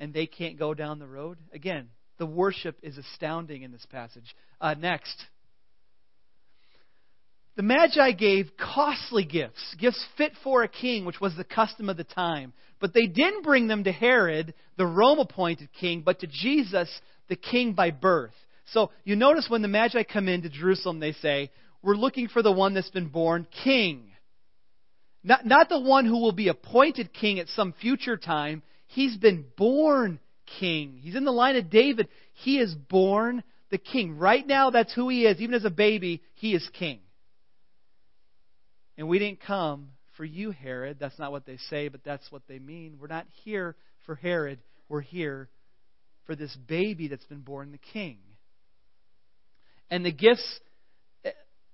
and 0.00 0.12
they 0.12 0.26
can't 0.26 0.58
go 0.58 0.74
down 0.74 0.98
the 0.98 1.06
road? 1.06 1.38
Again, 1.52 1.88
the 2.18 2.26
worship 2.26 2.76
is 2.82 2.98
astounding 2.98 3.62
in 3.62 3.70
this 3.70 3.86
passage. 3.86 4.34
Uh, 4.60 4.74
next. 4.74 5.14
The 7.54 7.62
Magi 7.62 8.12
gave 8.12 8.50
costly 8.56 9.24
gifts, 9.24 9.74
gifts 9.78 10.02
fit 10.16 10.32
for 10.42 10.62
a 10.62 10.68
king, 10.68 11.04
which 11.04 11.20
was 11.20 11.36
the 11.36 11.44
custom 11.44 11.90
of 11.90 11.98
the 11.98 12.04
time. 12.04 12.54
But 12.80 12.94
they 12.94 13.06
didn't 13.06 13.42
bring 13.42 13.68
them 13.68 13.84
to 13.84 13.92
Herod, 13.92 14.54
the 14.76 14.86
Rome 14.86 15.18
appointed 15.18 15.68
king, 15.78 16.00
but 16.00 16.20
to 16.20 16.26
Jesus, 16.26 16.88
the 17.28 17.36
king 17.36 17.74
by 17.74 17.90
birth. 17.90 18.34
So 18.66 18.90
you 19.04 19.16
notice 19.16 19.50
when 19.50 19.60
the 19.60 19.68
Magi 19.68 20.02
come 20.04 20.28
into 20.28 20.48
Jerusalem, 20.48 20.98
they 20.98 21.12
say, 21.12 21.50
We're 21.82 21.94
looking 21.94 22.28
for 22.28 22.42
the 22.42 22.52
one 22.52 22.72
that's 22.72 22.90
been 22.90 23.08
born 23.08 23.46
king. 23.64 24.08
Not, 25.22 25.44
not 25.44 25.68
the 25.68 25.78
one 25.78 26.06
who 26.06 26.18
will 26.18 26.32
be 26.32 26.48
appointed 26.48 27.12
king 27.12 27.38
at 27.38 27.48
some 27.48 27.74
future 27.80 28.16
time. 28.16 28.62
He's 28.86 29.16
been 29.16 29.44
born 29.56 30.20
king. 30.58 30.98
He's 31.00 31.14
in 31.14 31.24
the 31.24 31.30
line 31.30 31.56
of 31.56 31.70
David. 31.70 32.08
He 32.32 32.58
is 32.58 32.74
born 32.74 33.44
the 33.70 33.78
king. 33.78 34.16
Right 34.16 34.46
now, 34.46 34.70
that's 34.70 34.92
who 34.94 35.08
he 35.10 35.26
is. 35.26 35.40
Even 35.40 35.54
as 35.54 35.64
a 35.64 35.70
baby, 35.70 36.22
he 36.34 36.54
is 36.54 36.68
king. 36.72 37.00
And 38.96 39.08
we 39.08 39.18
didn't 39.18 39.40
come 39.40 39.90
for 40.16 40.24
you, 40.24 40.50
Herod. 40.50 40.98
That's 41.00 41.18
not 41.18 41.32
what 41.32 41.46
they 41.46 41.56
say, 41.70 41.88
but 41.88 42.04
that's 42.04 42.30
what 42.30 42.42
they 42.48 42.58
mean. 42.58 42.98
We're 43.00 43.06
not 43.06 43.26
here 43.44 43.76
for 44.06 44.14
Herod. 44.14 44.58
We're 44.88 45.00
here 45.00 45.48
for 46.26 46.36
this 46.36 46.54
baby 46.68 47.08
that's 47.08 47.24
been 47.24 47.40
born 47.40 47.72
the 47.72 47.78
king. 47.92 48.18
And 49.90 50.04
the 50.04 50.12
gifts 50.12 50.60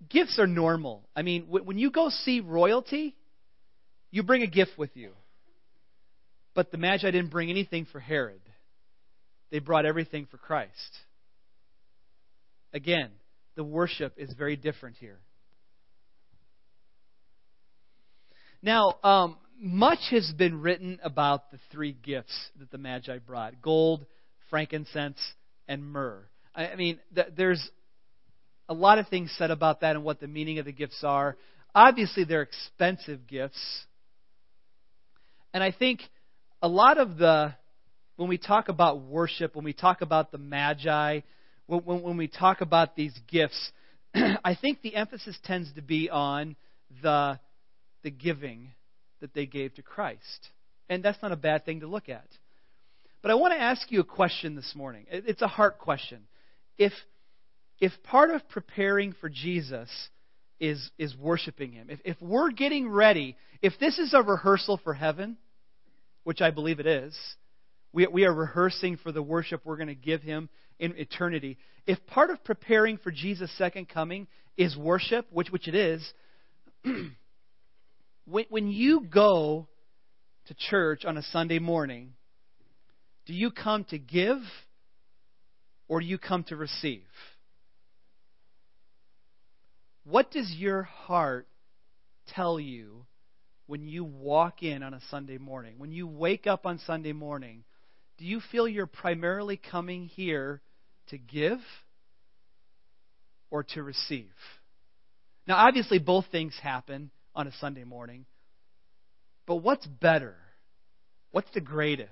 gifts 0.09 0.39
are 0.39 0.47
normal. 0.47 1.09
I 1.17 1.23
mean, 1.23 1.47
when 1.49 1.79
you 1.79 1.91
go 1.91 2.09
see 2.09 2.41
royalty, 2.41 3.17
you 4.11 4.23
bring 4.23 4.43
a 4.43 4.47
gift 4.47 4.73
with 4.77 4.91
you. 4.95 5.13
But 6.55 6.71
the 6.71 6.79
Magi 6.79 7.11
didn't 7.11 7.31
bring 7.31 7.51
anything 7.51 7.87
for 7.91 8.01
Herod. 8.01 8.41
They 9.51 9.59
brought 9.59 9.87
everything 9.87 10.27
for 10.31 10.37
Christ. 10.39 10.73
Again, 12.73 13.11
the 13.57 13.65
worship 13.65 14.15
is 14.17 14.33
very 14.37 14.57
different 14.57 14.97
here. 14.97 15.19
Now, 18.63 18.97
um, 19.05 19.37
much 19.61 20.01
has 20.11 20.33
been 20.37 20.61
written 20.61 20.99
about 21.03 21.51
the 21.51 21.59
three 21.71 21.93
gifts 21.93 22.37
that 22.59 22.71
the 22.71 22.79
Magi 22.79 23.19
brought 23.19 23.63
gold, 23.63 24.05
frankincense, 24.51 25.19
and 25.69 25.85
myrrh. 25.85 26.25
I 26.55 26.75
mean, 26.75 26.99
there's 27.37 27.71
a 28.69 28.75
lot 28.75 28.99
of 28.99 29.09
things 29.09 29.33
said 29.39 29.53
about 29.53 29.83
that 29.83 29.95
and 29.95 30.05
what 30.05 30.19
the 30.19 30.27
meaning 30.27 30.59
of 30.59 30.65
the 30.65 30.73
gifts 30.73 31.05
are. 31.05 31.37
Obviously, 31.75 32.25
they're 32.25 32.43
expensive 32.43 33.27
gifts. 33.29 33.61
And 35.55 35.63
I 35.63 35.71
think 35.71 36.01
a 36.61 36.69
lot 36.69 36.99
of 36.99 37.17
the, 37.17 37.55
when 38.17 38.29
we 38.29 38.39
talk 38.39 38.69
about 38.69 39.03
worship, 39.03 39.55
when 39.55 39.65
we 39.65 39.73
talk 39.73 40.01
about 40.01 40.33
the 40.33 40.39
Magi, 40.39 41.21
when, 41.67 41.81
when, 41.81 42.03
when 42.03 42.17
we 42.17 42.27
talk 42.27 42.61
about 42.61 42.97
these 42.97 43.17
gifts, 43.29 43.73
I 44.15 44.57
think 44.61 44.83
the 44.83 44.97
emphasis 44.97 45.39
tends 45.45 45.73
to 45.75 45.83
be 45.83 46.11
on 46.11 46.57
the 47.03 47.39
the 48.03 48.11
giving 48.11 48.73
that 49.21 49.35
they 49.35 49.47
gave 49.47 49.75
to 49.75 49.83
Christ. 49.83 50.51
And 50.89 51.03
that's 51.03 51.21
not 51.23 51.33
a 51.33 51.37
bad 51.37 51.65
thing 51.65 51.81
to 51.81 51.87
look 51.87 52.09
at. 52.09 52.27
But 53.23 53.31
I 53.31 53.35
want 53.35 53.53
to 53.53 53.61
ask 53.61 53.91
you 53.91 54.01
a 54.01 54.05
question 54.05 54.55
this 54.55 54.75
morning. 54.75 55.07
It's 55.11 55.43
a 55.43 55.49
heart 55.49 55.79
question. 55.79 56.23
If, 56.79 56.93
if 57.81 57.93
part 58.05 58.31
of 58.31 58.49
preparing 58.49 59.13
for 59.21 59.29
Jesus 59.29 59.89
is, 60.61 60.91
is 60.99 61.17
worshiping 61.17 61.73
Him, 61.73 61.89
if, 61.91 62.01
if 62.05 62.17
we're 62.21 62.51
getting 62.51 62.89
ready, 62.89 63.37
if 63.61 63.75
this 63.81 63.99
is 63.99 64.15
a 64.15 64.23
rehearsal 64.23 64.81
for 64.83 64.95
heaven, 64.95 65.37
which 66.23 66.41
I 66.41 66.51
believe 66.51 66.79
it 66.79 66.87
is, 66.87 67.19
we, 67.93 68.07
we 68.07 68.25
are 68.25 68.33
rehearsing 68.33 68.99
for 68.99 69.11
the 69.11 69.23
worship 69.23 69.63
we're 69.65 69.77
going 69.77 69.89
to 69.89 69.95
give 69.95 70.23
Him 70.23 70.49
in 70.79 70.95
eternity. 70.97 71.59
If 71.87 71.99
part 72.07 72.31
of 72.31 72.45
preparing 72.45 72.99
for 72.99 73.11
Jesus' 73.11 73.51
second 73.59 73.89
coming 73.89 74.29
is 74.57 74.77
worship, 74.77 75.27
which, 75.33 75.51
which 75.51 75.67
it 75.67 75.75
is, 75.75 76.13
when, 78.29 78.45
when 78.49 78.69
you 78.69 79.01
go 79.01 79.69
to 80.47 80.55
church 80.55 81.05
on 81.05 81.17
a 81.17 81.23
Sunday 81.23 81.59
morning, 81.59 82.13
do 83.27 83.33
you 83.33 83.51
come 83.51 83.85
to 83.85 83.99
give 83.99 84.39
or 85.89 86.01
do 86.01 86.07
you 86.07 86.19
come 86.19 86.45
to 86.45 86.57
receive? 86.57 87.03
What 90.05 90.31
does 90.31 90.51
your 90.57 90.85
heart 90.85 91.49
tell 92.35 92.59
you 92.59 93.05
when 93.67 93.87
you 93.87 94.05
walk 94.05 94.63
in 94.63 94.83
on 94.83 94.95
a 94.95 95.01
Sunday 95.11 95.39
morning? 95.39 95.75
When 95.79 95.93
you 95.93 96.07
wake 96.07 96.47
up 96.47 96.67
on 96.67 96.79
Sunday 96.87 97.13
morning, 97.13 97.65
do 98.19 98.25
you 98.25 98.41
feel 98.51 98.67
you're 98.67 98.87
primarily 98.87 99.59
coming 99.59 100.07
here 100.07 100.63
to 101.09 101.19
give 101.19 101.59
or 103.51 103.63
to 103.75 103.83
receive? 103.83 104.33
Now, 105.47 105.57
obviously, 105.57 105.99
both 105.99 106.27
things 106.31 106.55
happen 106.63 107.11
on 107.39 107.47
a 107.47 107.53
Sunday 107.61 107.85
morning. 107.85 108.27
But 109.47 109.57
what's 109.57 109.87
better? 109.87 110.35
What's 111.31 111.51
the 111.55 111.61
greatest? 111.61 112.11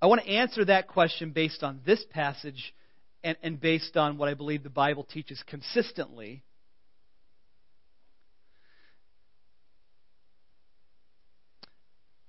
I 0.00 0.06
want 0.06 0.22
to 0.22 0.28
answer 0.28 0.64
that 0.64 0.88
question 0.88 1.30
based 1.30 1.62
on 1.62 1.80
this 1.84 2.02
passage 2.10 2.74
and, 3.22 3.36
and 3.42 3.60
based 3.60 3.98
on 3.98 4.16
what 4.16 4.30
I 4.30 4.34
believe 4.34 4.62
the 4.62 4.70
Bible 4.70 5.04
teaches 5.04 5.40
consistently. 5.46 6.42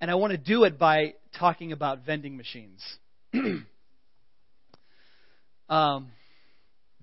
And 0.02 0.12
I 0.12 0.16
want 0.16 0.32
to 0.32 0.38
do 0.38 0.66
it 0.66 0.78
by 0.78 1.14
talking 1.40 1.72
about 1.72 2.06
vending 2.06 2.36
machines. 2.36 2.84
um, 5.70 6.12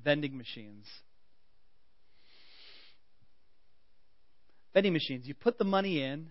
vending 0.05 0.37
machines. 0.37 0.85
Vending 4.75 4.93
machines. 4.93 5.27
You 5.27 5.35
put 5.35 5.59
the 5.59 5.65
money 5.65 6.03
in, 6.03 6.31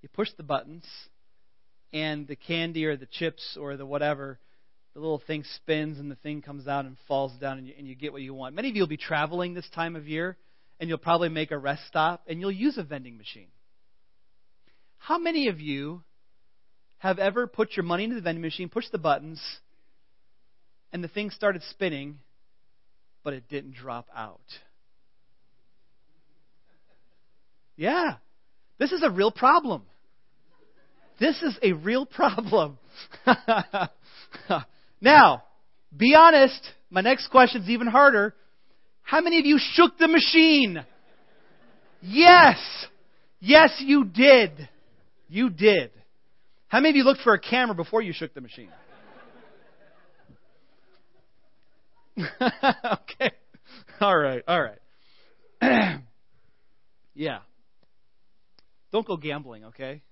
you 0.00 0.08
push 0.08 0.28
the 0.36 0.42
buttons, 0.42 0.84
and 1.92 2.26
the 2.26 2.36
candy 2.36 2.84
or 2.86 2.96
the 2.96 3.06
chips 3.06 3.56
or 3.60 3.76
the 3.76 3.86
whatever, 3.86 4.38
the 4.94 5.00
little 5.00 5.22
thing 5.26 5.44
spins 5.56 5.98
and 5.98 6.10
the 6.10 6.16
thing 6.16 6.42
comes 6.42 6.66
out 6.66 6.84
and 6.84 6.96
falls 7.08 7.32
down 7.40 7.58
and 7.58 7.66
you, 7.66 7.74
and 7.78 7.86
you 7.86 7.94
get 7.94 8.12
what 8.12 8.22
you 8.22 8.34
want. 8.34 8.54
Many 8.54 8.70
of 8.70 8.76
you 8.76 8.82
will 8.82 8.88
be 8.88 8.96
traveling 8.96 9.54
this 9.54 9.68
time 9.74 9.96
of 9.96 10.06
year 10.06 10.36
and 10.80 10.88
you'll 10.88 10.98
probably 10.98 11.28
make 11.28 11.50
a 11.50 11.58
rest 11.58 11.82
stop 11.86 12.22
and 12.26 12.40
you'll 12.40 12.50
use 12.50 12.78
a 12.78 12.82
vending 12.82 13.16
machine. 13.16 13.48
How 14.98 15.18
many 15.18 15.48
of 15.48 15.60
you 15.60 16.02
have 16.98 17.18
ever 17.18 17.46
put 17.46 17.76
your 17.76 17.84
money 17.84 18.04
into 18.04 18.16
the 18.16 18.22
vending 18.22 18.42
machine, 18.42 18.68
pushed 18.68 18.92
the 18.92 18.98
buttons, 18.98 19.40
and 20.92 21.02
the 21.02 21.08
thing 21.08 21.30
started 21.30 21.62
spinning, 21.70 22.18
but 23.24 23.32
it 23.32 23.48
didn't 23.48 23.74
drop 23.74 24.08
out? 24.14 24.40
Yeah. 27.82 28.14
This 28.78 28.92
is 28.92 29.02
a 29.02 29.10
real 29.10 29.32
problem. 29.32 29.82
This 31.18 31.42
is 31.42 31.58
a 31.60 31.72
real 31.72 32.06
problem. 32.06 32.78
now, 35.00 35.42
be 35.96 36.14
honest. 36.14 36.60
My 36.90 37.00
next 37.00 37.26
question 37.32 37.62
is 37.62 37.68
even 37.68 37.88
harder. 37.88 38.36
How 39.02 39.20
many 39.20 39.40
of 39.40 39.46
you 39.46 39.58
shook 39.58 39.98
the 39.98 40.06
machine? 40.06 40.86
Yes. 42.00 42.56
Yes, 43.40 43.72
you 43.80 44.04
did. 44.04 44.68
You 45.28 45.50
did. 45.50 45.90
How 46.68 46.78
many 46.78 46.90
of 46.90 46.96
you 46.96 47.02
looked 47.02 47.22
for 47.22 47.34
a 47.34 47.40
camera 47.40 47.74
before 47.74 48.00
you 48.00 48.12
shook 48.12 48.32
the 48.32 48.42
machine? 48.42 48.68
okay. 52.16 53.32
All 54.00 54.16
right. 54.16 54.44
All 54.46 54.62
right. 54.62 54.78
yeah. 57.16 57.38
Don't 58.92 59.06
go 59.06 59.16
gambling, 59.16 59.64
okay? 59.64 60.02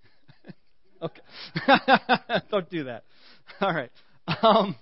okay. 1.03 1.21
Don't 2.51 2.69
do 2.71 2.85
that. 2.85 3.05
All 3.61 3.73
right. 3.73 3.91
Um, 4.43 4.75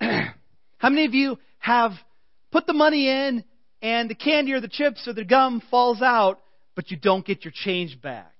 how 0.78 0.88
many 0.88 1.04
of 1.04 1.14
you 1.14 1.38
have 1.58 1.92
put 2.52 2.66
the 2.66 2.72
money 2.72 3.08
in 3.08 3.44
and 3.82 4.08
the 4.08 4.14
candy 4.14 4.52
or 4.52 4.60
the 4.60 4.68
chips 4.68 5.06
or 5.08 5.12
the 5.12 5.24
gum 5.24 5.60
falls 5.70 6.00
out, 6.00 6.40
but 6.76 6.90
you 6.90 6.96
don't 6.96 7.26
get 7.26 7.44
your 7.44 7.52
change 7.54 8.00
back? 8.00 8.32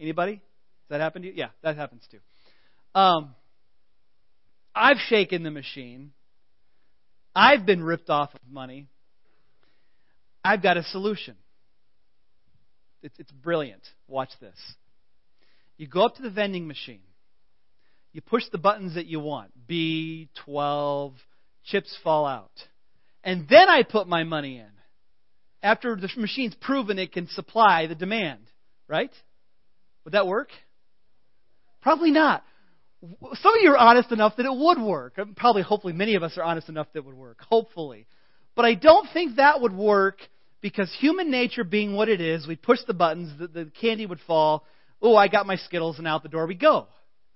Anybody? 0.00 0.34
Does 0.34 0.42
that 0.90 1.00
happen 1.00 1.22
to 1.22 1.28
you? 1.28 1.34
Yeah, 1.36 1.48
that 1.62 1.76
happens 1.76 2.06
too. 2.10 2.18
Um, 2.98 3.34
I've 4.74 4.98
shaken 5.08 5.44
the 5.44 5.50
machine. 5.50 6.12
I've 7.34 7.64
been 7.64 7.82
ripped 7.82 8.10
off 8.10 8.34
of 8.34 8.40
money. 8.50 8.88
I've 10.44 10.62
got 10.62 10.76
a 10.76 10.82
solution. 10.84 11.36
It's, 13.02 13.18
it's 13.18 13.32
brilliant. 13.32 13.82
Watch 14.08 14.30
this. 14.40 14.58
You 15.76 15.86
go 15.86 16.04
up 16.04 16.16
to 16.16 16.22
the 16.22 16.30
vending 16.30 16.66
machine. 16.66 17.00
You 18.12 18.20
push 18.20 18.42
the 18.50 18.58
buttons 18.58 18.96
that 18.96 19.06
you 19.06 19.20
want 19.20 19.52
B12, 19.68 21.14
chips 21.64 21.96
fall 22.02 22.26
out. 22.26 22.50
And 23.22 23.46
then 23.48 23.68
I 23.68 23.82
put 23.82 24.08
my 24.08 24.24
money 24.24 24.58
in. 24.58 24.70
after 25.62 25.94
the 25.96 26.08
machine's 26.16 26.54
proven 26.60 26.98
it 26.98 27.12
can 27.12 27.28
supply 27.28 27.86
the 27.86 27.94
demand, 27.94 28.40
right? 28.88 29.12
Would 30.04 30.14
that 30.14 30.26
work? 30.26 30.48
Probably 31.82 32.10
not. 32.10 32.42
Some 33.02 33.54
of 33.54 33.62
you 33.62 33.70
are 33.70 33.78
honest 33.78 34.12
enough 34.12 34.36
that 34.36 34.44
it 34.44 34.54
would 34.54 34.78
work. 34.78 35.18
Probably, 35.36 35.62
hopefully, 35.62 35.94
many 35.94 36.16
of 36.16 36.22
us 36.22 36.36
are 36.36 36.42
honest 36.42 36.68
enough 36.68 36.88
that 36.92 36.98
it 37.00 37.04
would 37.06 37.14
work. 37.14 37.40
Hopefully. 37.48 38.06
But 38.54 38.64
I 38.66 38.74
don't 38.74 39.08
think 39.12 39.36
that 39.36 39.60
would 39.60 39.72
work 39.72 40.18
because 40.60 40.94
human 40.98 41.30
nature 41.30 41.64
being 41.64 41.94
what 41.94 42.08
it 42.08 42.20
is, 42.20 42.46
we 42.46 42.56
push 42.56 42.78
the 42.86 42.94
buttons, 42.94 43.38
the, 43.38 43.46
the 43.46 43.70
candy 43.80 44.06
would 44.06 44.20
fall. 44.26 44.64
Oh, 45.00 45.16
I 45.16 45.28
got 45.28 45.46
my 45.46 45.56
Skittles, 45.56 45.98
and 45.98 46.06
out 46.06 46.22
the 46.22 46.28
door 46.28 46.46
we 46.46 46.54
go. 46.54 46.86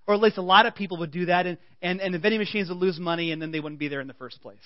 Or 0.07 0.15
at 0.15 0.21
least 0.21 0.37
a 0.37 0.43
lot 0.43 0.67
of 0.67 0.75
people 0.75 0.99
would 0.99 1.11
do 1.11 1.27
that, 1.27 1.47
and, 1.47 1.57
and, 1.81 2.01
and 2.01 2.13
the 2.13 2.19
vending 2.19 2.41
machines 2.41 2.69
would 2.69 2.79
lose 2.79 2.99
money, 2.99 3.33
and 3.33 3.41
then 3.41 3.53
they 3.53 3.61
wouldn't 3.61 3.79
be 3.79 3.89
there 3.89 4.03
in 4.03 4.07
the 4.07 4.15
first 4.15 4.41
place. 4.43 4.59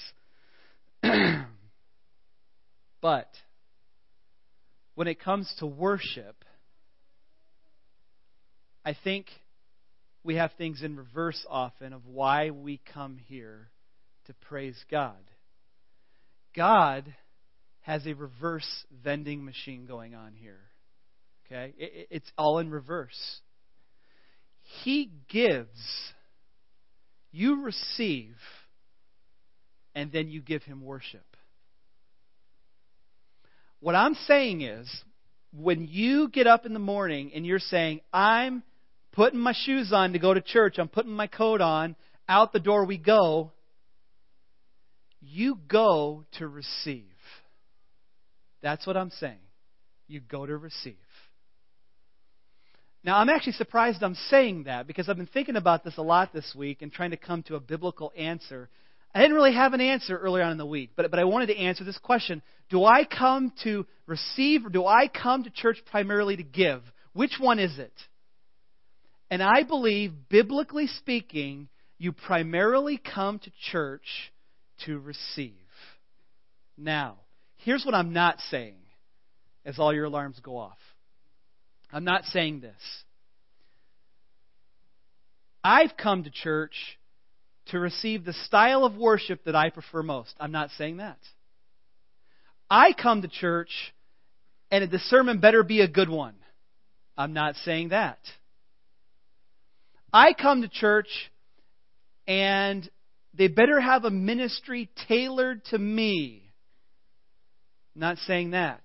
but 3.01 3.29
when 4.97 5.07
it 5.07 5.21
comes 5.21 5.53
to 5.61 5.67
worship, 5.67 6.45
I 8.85 8.97
think 9.05 9.27
we 10.25 10.35
have 10.35 10.51
things 10.59 10.83
in 10.83 10.97
reverse 10.97 11.47
often 11.49 11.93
of 11.93 12.05
why 12.07 12.51
we 12.51 12.81
come 12.93 13.19
here 13.29 13.71
to 14.27 14.35
praise 14.35 14.77
God. 14.91 15.15
God 16.57 17.05
has 17.89 18.07
a 18.07 18.13
reverse 18.13 18.69
vending 19.03 19.43
machine 19.43 19.87
going 19.87 20.15
on 20.15 20.35
here. 20.35 20.61
Okay? 21.47 21.73
It's 21.79 22.31
all 22.37 22.59
in 22.59 22.71
reverse. 22.71 23.41
He 24.85 25.11
gives, 25.31 25.71
you 27.33 27.63
receive, 27.63 28.35
and 29.95 30.13
then 30.13 30.29
you 30.29 30.43
give 30.43 30.63
him 30.65 30.83
worship. 30.83 31.25
What 33.81 33.95
I'm 33.95 34.17
saying 34.27 34.61
is, 34.61 34.87
when 35.59 35.89
you 35.89 36.29
get 36.29 36.47
up 36.47 36.67
in 36.67 36.75
the 36.75 36.79
morning 36.79 37.33
and 37.35 37.47
you're 37.47 37.59
saying, 37.59 38.03
I'm 38.13 38.63
putting 39.13 39.41
my 39.41 39.55
shoes 39.65 39.95
on 39.95 40.13
to 40.13 40.19
go 40.19 40.35
to 40.35 40.43
church, 40.43 40.75
I'm 40.77 40.89
putting 40.89 41.13
my 41.13 41.27
coat 41.27 41.63
on, 41.63 41.97
out 42.29 42.53
the 42.53 42.61
door 42.61 42.85
we 42.85 42.99
go, 42.99 43.51
you 45.23 45.59
go 45.69 46.27
to 46.33 46.47
receive. 46.47 47.05
That's 48.63 48.87
what 48.87 48.97
I'm 48.97 49.11
saying. 49.11 49.39
You 50.07 50.21
go 50.21 50.47
to 50.47 50.57
receive. 50.57 50.97
Now, 53.05 53.19
I'm 53.19 53.29
actually 53.29 53.53
surprised 53.53 54.03
I'm 54.03 54.17
saying 54.29 54.65
that 54.65 54.87
because 54.87 55.09
I've 55.09 55.17
been 55.17 55.27
thinking 55.27 55.57
about 55.57 55.85
this 55.85 55.97
a 55.99 56.03
lot 56.03 56.33
this 56.33 56.55
week 56.57 56.83
and 56.83 56.93
trying 56.93 57.13
to 57.13 57.17
come 57.17 57.43
to 57.45 57.55
a 57.55 57.61
biblical 57.61 58.13
answer. 58.17 58.69
I 59.15 59.21
didn't 59.21 59.37
really 59.37 59.55
have 59.55 59.73
an 59.73 59.81
answer 59.81 60.19
earlier 60.19 60.43
on 60.43 60.53
in 60.53 60.59
the 60.59 60.67
week, 60.67 60.91
but, 60.97 61.11
but 61.11 61.21
I 61.21 61.25
wanted 61.25 61.47
to 61.47 61.57
answer 61.57 61.85
this 61.85 61.99
question 61.99 62.43
Do 62.71 62.85
I 62.85 63.05
come 63.05 63.53
to 63.65 63.87
receive 64.07 64.67
or 64.67 64.71
do 64.71 64.85
I 64.85 65.09
come 65.09 65.45
to 65.45 65.51
church 65.51 65.79
primarily 65.91 66.37
to 66.37 66.43
give? 66.43 66.83
Which 67.13 67.37
one 67.39 67.59
is 67.59 67.79
it? 67.79 67.93
And 69.31 69.43
I 69.43 69.63
believe, 69.63 70.13
biblically 70.29 70.87
speaking, 70.87 71.69
you 71.99 72.13
primarily 72.13 72.99
come 72.99 73.39
to 73.41 73.51
church 73.71 74.33
to 74.87 74.99
receive. 74.99 75.53
Now, 76.77 77.17
here's 77.59 77.85
what 77.85 77.95
I'm 77.95 78.13
not 78.13 78.39
saying 78.51 78.77
as 79.65 79.79
all 79.79 79.95
your 79.95 80.07
alarms 80.07 80.41
go 80.43 80.57
off. 80.57 80.79
I'm 81.93 82.05
not 82.05 82.25
saying 82.25 82.61
this. 82.61 83.05
I've 85.63 85.97
come 85.97 86.25
to 86.25 86.31
church 86.31 86.99
to 87.67 87.79
receive 87.79 88.25
the 88.25 88.33
style 88.33 88.85
of 88.85 88.97
worship 88.97 89.45
that 89.45 89.55
I 89.55 89.71
prefer 89.71 90.03
most. 90.03 90.35
I'm 90.41 90.53
not 90.53 90.71
saying 90.79 90.99
that. 90.99 91.19
I 92.71 92.93
come 92.93 93.23
to 93.23 93.29
church 93.29 93.71
and 94.71 94.91
the 94.91 94.99
sermon 94.99 95.41
better 95.41 95.63
be 95.63 95.81
a 95.81 95.89
good 95.89 96.09
one. 96.09 96.35
I'm 97.17 97.33
not 97.33 97.57
saying 97.57 97.89
that. 97.89 98.19
I 100.13 100.33
come 100.33 100.63
to 100.63 100.69
church 100.69 101.09
and 102.27 102.89
they 103.35 103.49
better 103.49 103.81
have 103.81 104.05
a 104.05 104.11
ministry 104.11 104.91
tailored 105.09 105.65
to 105.67 105.79
me. 105.79 106.48
Not 107.99 108.19
saying 108.19 108.53
that. 108.53 108.81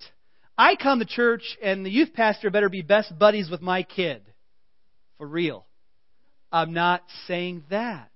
I 0.58 0.76
come 0.76 1.00
to 1.00 1.06
church 1.06 1.58
and 1.62 1.86
the 1.86 1.90
youth 1.90 2.14
pastor 2.14 2.50
better 2.50 2.70
be 2.70 2.82
best 2.82 3.18
buddies 3.18 3.50
with 3.50 3.62
my 3.62 3.84
kid. 3.84 4.22
For 5.18 5.28
real. 5.28 5.66
I'm 6.52 6.74
not 6.74 7.02
saying 7.28 7.64
that. 7.70 8.12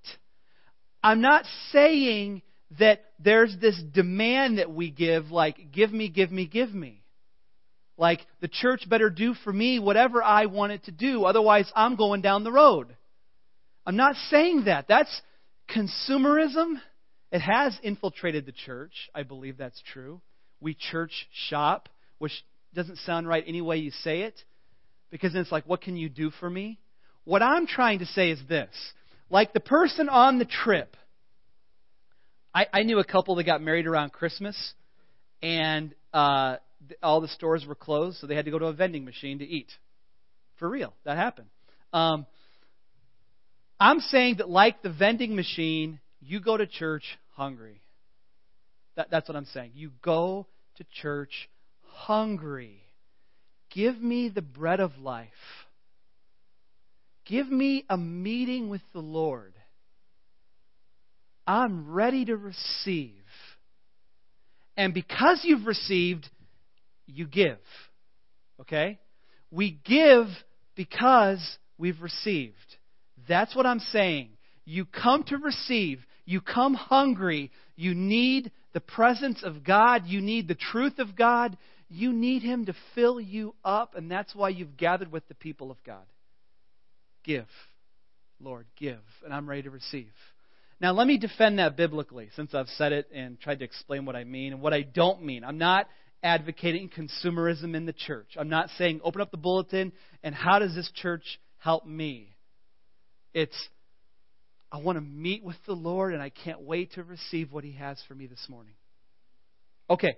I'm 1.03 1.21
not 1.21 1.45
saying 1.71 2.43
that 2.79 3.05
there's 3.19 3.55
this 3.60 3.81
demand 3.93 4.60
that 4.60 4.71
we 4.71 4.91
give, 4.91 5.31
like, 5.31 5.71
give 5.71 5.91
me, 5.91 6.10
give 6.10 6.31
me, 6.31 6.45
give 6.45 6.73
me. 6.73 7.01
Like, 7.97 8.19
the 8.41 8.47
church 8.47 8.88
better 8.88 9.10
do 9.10 9.33
for 9.33 9.51
me 9.51 9.79
whatever 9.79 10.21
I 10.21 10.45
want 10.45 10.73
it 10.73 10.83
to 10.86 10.91
do, 10.91 11.25
otherwise 11.25 11.71
I'm 11.75 11.95
going 11.95 12.21
down 12.21 12.43
the 12.43 12.51
road. 12.51 12.95
I'm 13.86 13.95
not 13.95 14.15
saying 14.29 14.65
that. 14.65 14.88
That's 14.88 15.21
consumerism. 15.73 16.75
It 17.31 17.39
has 17.39 17.77
infiltrated 17.81 18.45
the 18.45 18.51
church. 18.51 19.10
I 19.15 19.23
believe 19.23 19.57
that's 19.57 19.81
true. 19.93 20.21
We 20.60 20.76
church 20.76 21.28
shop, 21.50 21.89
which 22.17 22.32
doesn't 22.74 22.98
sound 23.00 23.28
right 23.28 23.43
any 23.46 23.62
way 23.62 23.78
you 23.78 23.91
say 23.91 24.22
it, 24.22 24.41
because 25.10 25.34
then 25.34 25.41
it's 25.41 25.52
like, 25.52 25.65
what 25.65 25.82
can 25.82 25.96
you 25.98 26.10
do 26.10 26.32
for 26.32 26.50
me? 26.50 26.80
What 27.24 27.41
I'm 27.41 27.67
trying 27.67 28.00
to 28.00 28.06
say 28.06 28.32
is 28.32 28.39
this 28.48 28.70
like 29.30 29.54
the 29.54 29.60
person 29.60 30.10
on 30.10 30.39
the 30.39 30.46
trip, 30.46 30.96
I, 32.54 32.67
I 32.74 32.84
knew 32.84 33.00
a 33.00 33.04
couple 33.04 33.36
that 33.36 33.43
got 33.43 33.62
married 33.62 33.88
around 33.88 34.13
Christmas, 34.13 34.74
and 35.41 35.93
uh, 36.13 36.58
all 37.04 37.22
the 37.22 37.28
stores 37.28 37.65
were 37.65 37.76
closed, 37.76 38.20
so 38.20 38.28
they 38.28 38.36
had 38.36 38.46
to 38.46 38.52
go 38.52 38.60
to 38.60 38.67
a 38.67 38.74
vending 38.74 39.06
machine 39.06 39.39
to 39.39 39.46
eat. 39.46 39.72
For 40.58 40.67
real, 40.67 40.93
that 41.04 41.17
happened. 41.17 41.50
Um, 41.93 42.26
I'm 43.80 44.00
saying 44.00 44.38
that, 44.38 44.50
like 44.50 44.82
the 44.82 44.89
vending 44.91 45.36
machine, 45.36 46.00
you 46.20 46.39
go 46.39 46.58
to 46.58 46.65
church 46.65 47.04
hungry. 47.36 47.82
That, 48.97 49.10
that's 49.10 49.29
what 49.29 49.38
I'm 49.38 49.45
saying. 49.45 49.71
You 49.75 49.91
go 50.01 50.47
to 50.75 50.86
church 51.01 51.49
hungry. 51.83 52.81
Give 53.73 54.01
me 54.01 54.29
the 54.29 54.41
bread 54.41 54.79
of 54.79 54.97
life. 54.97 55.29
Give 57.25 57.49
me 57.49 57.86
a 57.89 57.97
meeting 57.97 58.69
with 58.69 58.81
the 58.93 58.99
Lord. 58.99 59.53
I'm 61.45 61.91
ready 61.91 62.25
to 62.25 62.36
receive. 62.36 63.13
And 64.75 64.93
because 64.93 65.41
you've 65.43 65.67
received, 65.67 66.27
you 67.05 67.27
give. 67.27 67.60
Okay? 68.62 68.99
We 69.51 69.79
give 69.86 70.25
because 70.75 71.57
we've 71.77 72.01
received. 72.01 72.55
That's 73.27 73.55
what 73.55 73.65
I'm 73.65 73.79
saying. 73.79 74.29
You 74.65 74.86
come 74.86 75.23
to 75.25 75.38
receive. 75.38 75.99
You 76.25 76.41
come 76.41 76.73
hungry. 76.73 77.51
You 77.75 77.93
need 77.93 78.51
the 78.73 78.80
presence 78.80 79.43
of 79.43 79.63
God. 79.63 80.06
You 80.06 80.21
need 80.21 80.47
the 80.47 80.56
truth 80.56 80.99
of 80.99 81.15
God. 81.15 81.58
You 81.89 82.12
need 82.12 82.43
Him 82.43 82.65
to 82.65 82.75
fill 82.95 83.19
you 83.19 83.56
up, 83.63 83.95
and 83.95 84.12
that's 84.12 84.36
why 84.36 84.49
you've 84.49 84.77
gathered 84.77 85.12
with 85.12 85.27
the 85.27 85.36
people 85.36 85.71
of 85.71 85.77
God. 85.86 86.06
Give, 87.23 87.47
Lord, 88.39 88.65
give, 88.77 88.99
and 89.23 89.34
I'm 89.34 89.49
ready 89.49 89.63
to 89.63 89.69
receive. 89.69 90.12
Now, 90.80 90.93
let 90.93 91.08
me 91.08 91.17
defend 91.17 91.60
that 91.60 91.75
biblically 91.75 92.30
since 92.36 92.53
I've 92.53 92.67
said 92.69 92.91
it 92.91 93.10
and 93.13 93.39
tried 93.39 93.60
to 93.60 93.65
explain 93.65 94.06
what 94.06 94.15
I 94.15 94.25
mean 94.25 94.53
and 94.53 94.62
what 94.62 94.73
I 94.73 94.82
don't 94.84 95.23
mean. 95.23 95.43
I'm 95.43 95.58
not 95.58 95.88
advocating 96.21 96.89
consumerism 96.89 97.75
in 97.75 97.86
the 97.86 97.93
church. 97.93 98.27
I'm 98.38 98.49
not 98.49 98.69
saying 98.77 99.01
open 99.03 99.21
up 99.21 99.32
the 99.32 99.38
bulletin 99.38 99.91
and 100.23 100.36
how 100.36 100.60
does 100.60 100.75
this 100.75 100.89
church 100.95 101.39
help 101.58 101.86
me? 101.86 102.36
It's, 103.34 103.58
I 104.71 104.77
want 104.77 104.97
to 104.97 105.01
meet 105.01 105.43
with 105.43 105.56
the 105.65 105.73
Lord 105.73 106.13
and 106.13 106.21
I 106.21 106.30
can't 106.30 106.62
wait 106.62 106.93
to 106.93 107.03
receive 107.03 107.51
what 107.51 107.63
He 107.63 107.73
has 107.73 108.01
for 108.08 108.15
me 108.15 108.27
this 108.27 108.45
morning. 108.49 108.73
Okay. 109.89 110.17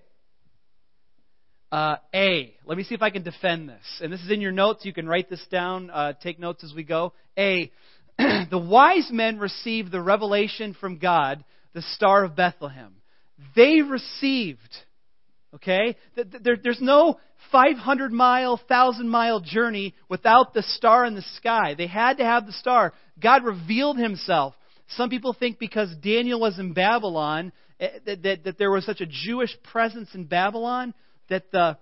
Uh, 1.72 1.98
A. 2.16 2.56
Let 2.66 2.78
me 2.78 2.84
see 2.84 2.96
if 2.96 3.04
I 3.04 3.12
can 3.12 3.24
defend 3.24 3.70
this. 3.70 4.02
And 4.02 4.12
this 4.12 4.22
is 4.22 4.32
in 4.32 4.42
your 4.42 4.52
notes. 4.52 4.86
You 4.86 4.94
can 4.94 5.08
write 5.08 5.30
this 5.30 5.46
down, 5.52 5.92
uh, 5.92 6.14
take 6.14 6.40
notes 6.40 6.64
as 6.64 6.74
we 6.74 6.84
go. 6.84 7.14
A. 7.38 7.72
the 8.18 8.58
wise 8.58 9.10
men 9.12 9.38
received 9.38 9.92
the 9.92 10.02
revelation 10.02 10.76
from 10.80 10.98
God, 10.98 11.44
the 11.74 11.84
Star 11.94 12.24
of 12.24 12.36
Bethlehem. 12.36 12.96
They 13.56 13.82
received. 13.82 14.60
Okay? 15.56 15.96
There, 16.16 16.58
there's 16.62 16.82
no 16.82 17.20
500 17.52 18.12
mile, 18.12 18.58
1,000 18.58 19.10
mile 19.10 19.40
journey 19.40 19.96
without 20.08 20.54
the 20.54 20.64
star 20.64 21.06
in 21.06 21.16
the 21.16 21.24
sky. 21.38 21.74
They 21.78 21.88
had 21.88 22.18
to 22.18 22.24
have 22.24 22.46
the 22.46 22.54
star. 22.54 22.94
God 23.22 23.44
revealed 23.44 23.98
himself. 23.98 24.54
Some 24.90 25.10
people 25.10 25.34
think 25.34 25.60
because 25.60 25.94
Daniel 26.02 26.40
was 26.40 26.60
in 26.60 26.74
Babylon, 26.74 27.52
eh, 27.80 27.90
that, 28.06 28.24
that, 28.24 28.44
that 28.44 28.58
there 28.58 28.72
was 28.72 28.86
such 28.86 29.02
a 29.02 29.06
Jewish 29.06 29.56
presence 29.72 30.10
in 30.14 30.26
Babylon, 30.26 30.94
that 31.30 31.52
the, 31.52 31.78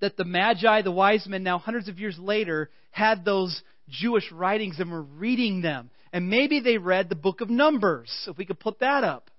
that 0.00 0.16
the 0.16 0.24
Magi, 0.24 0.82
the 0.82 0.92
wise 0.92 1.26
men, 1.26 1.42
now 1.42 1.58
hundreds 1.58 1.88
of 1.88 1.98
years 1.98 2.18
later, 2.18 2.70
had 2.90 3.24
those 3.24 3.62
Jewish 3.88 4.30
writings 4.32 4.78
and 4.78 4.90
were 4.90 5.02
reading 5.02 5.62
them. 5.62 5.90
And 6.12 6.28
maybe 6.28 6.60
they 6.60 6.78
read 6.78 7.08
the 7.08 7.14
book 7.14 7.40
of 7.40 7.50
Numbers, 7.50 8.10
if 8.28 8.36
we 8.36 8.44
could 8.44 8.60
put 8.60 8.80
that 8.80 9.04
up. 9.04 9.30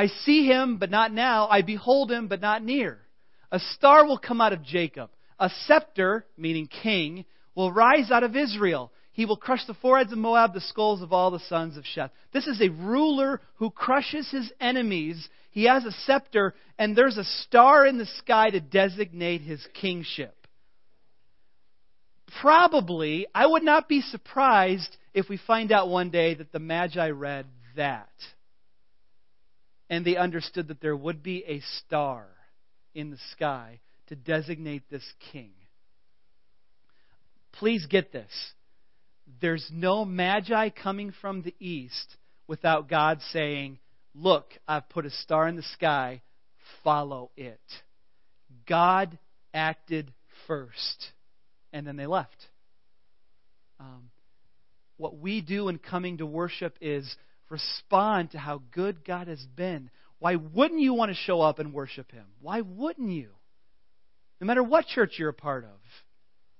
I 0.00 0.06
see 0.24 0.46
him, 0.46 0.78
but 0.78 0.90
not 0.90 1.12
now. 1.12 1.46
I 1.48 1.60
behold 1.60 2.10
him, 2.10 2.26
but 2.26 2.40
not 2.40 2.64
near. 2.64 3.00
A 3.52 3.60
star 3.74 4.06
will 4.06 4.16
come 4.16 4.40
out 4.40 4.54
of 4.54 4.62
Jacob. 4.62 5.10
A 5.38 5.50
scepter, 5.66 6.24
meaning 6.38 6.68
king, 6.68 7.26
will 7.54 7.70
rise 7.70 8.10
out 8.10 8.22
of 8.22 8.34
Israel. 8.34 8.92
He 9.12 9.26
will 9.26 9.36
crush 9.36 9.66
the 9.66 9.74
foreheads 9.74 10.10
of 10.10 10.16
Moab, 10.16 10.54
the 10.54 10.62
skulls 10.62 11.02
of 11.02 11.12
all 11.12 11.30
the 11.30 11.46
sons 11.50 11.76
of 11.76 11.84
Sheth. 11.84 12.12
This 12.32 12.46
is 12.46 12.62
a 12.62 12.70
ruler 12.70 13.42
who 13.56 13.70
crushes 13.70 14.30
his 14.30 14.50
enemies. 14.58 15.28
He 15.50 15.64
has 15.64 15.84
a 15.84 15.92
scepter, 16.06 16.54
and 16.78 16.96
there's 16.96 17.18
a 17.18 17.24
star 17.42 17.84
in 17.84 17.98
the 17.98 18.06
sky 18.06 18.48
to 18.48 18.60
designate 18.60 19.42
his 19.42 19.62
kingship. 19.78 20.46
Probably, 22.40 23.26
I 23.34 23.44
would 23.44 23.64
not 23.64 23.86
be 23.86 24.00
surprised 24.00 24.96
if 25.12 25.28
we 25.28 25.36
find 25.36 25.70
out 25.70 25.90
one 25.90 26.08
day 26.08 26.32
that 26.32 26.52
the 26.52 26.58
Magi 26.58 27.10
read 27.10 27.44
that. 27.76 28.08
And 29.90 30.04
they 30.04 30.16
understood 30.16 30.68
that 30.68 30.80
there 30.80 30.96
would 30.96 31.22
be 31.22 31.44
a 31.46 31.60
star 31.78 32.24
in 32.94 33.10
the 33.10 33.18
sky 33.32 33.80
to 34.06 34.16
designate 34.16 34.88
this 34.88 35.04
king. 35.32 35.50
Please 37.52 37.84
get 37.86 38.12
this. 38.12 38.30
There's 39.40 39.68
no 39.72 40.04
magi 40.04 40.70
coming 40.70 41.12
from 41.20 41.42
the 41.42 41.54
east 41.58 42.16
without 42.46 42.88
God 42.88 43.20
saying, 43.32 43.78
Look, 44.14 44.46
I've 44.66 44.88
put 44.88 45.06
a 45.06 45.10
star 45.10 45.46
in 45.46 45.54
the 45.56 45.62
sky, 45.62 46.22
follow 46.82 47.30
it. 47.36 47.60
God 48.66 49.18
acted 49.54 50.12
first, 50.46 51.10
and 51.72 51.86
then 51.86 51.96
they 51.96 52.06
left. 52.06 52.36
Um, 53.78 54.10
what 54.96 55.18
we 55.18 55.40
do 55.40 55.68
in 55.68 55.78
coming 55.78 56.18
to 56.18 56.26
worship 56.26 56.76
is 56.80 57.16
respond 57.50 58.30
to 58.30 58.38
how 58.38 58.62
good 58.70 59.04
God 59.04 59.28
has 59.28 59.44
been. 59.56 59.90
Why 60.18 60.36
wouldn't 60.36 60.80
you 60.80 60.94
want 60.94 61.10
to 61.10 61.16
show 61.16 61.40
up 61.40 61.58
and 61.58 61.74
worship 61.74 62.10
Him? 62.12 62.24
Why 62.40 62.60
wouldn't 62.60 63.10
you? 63.10 63.30
No 64.40 64.46
matter 64.46 64.62
what 64.62 64.86
church 64.86 65.14
you're 65.18 65.30
a 65.30 65.34
part 65.34 65.64
of, 65.64 65.80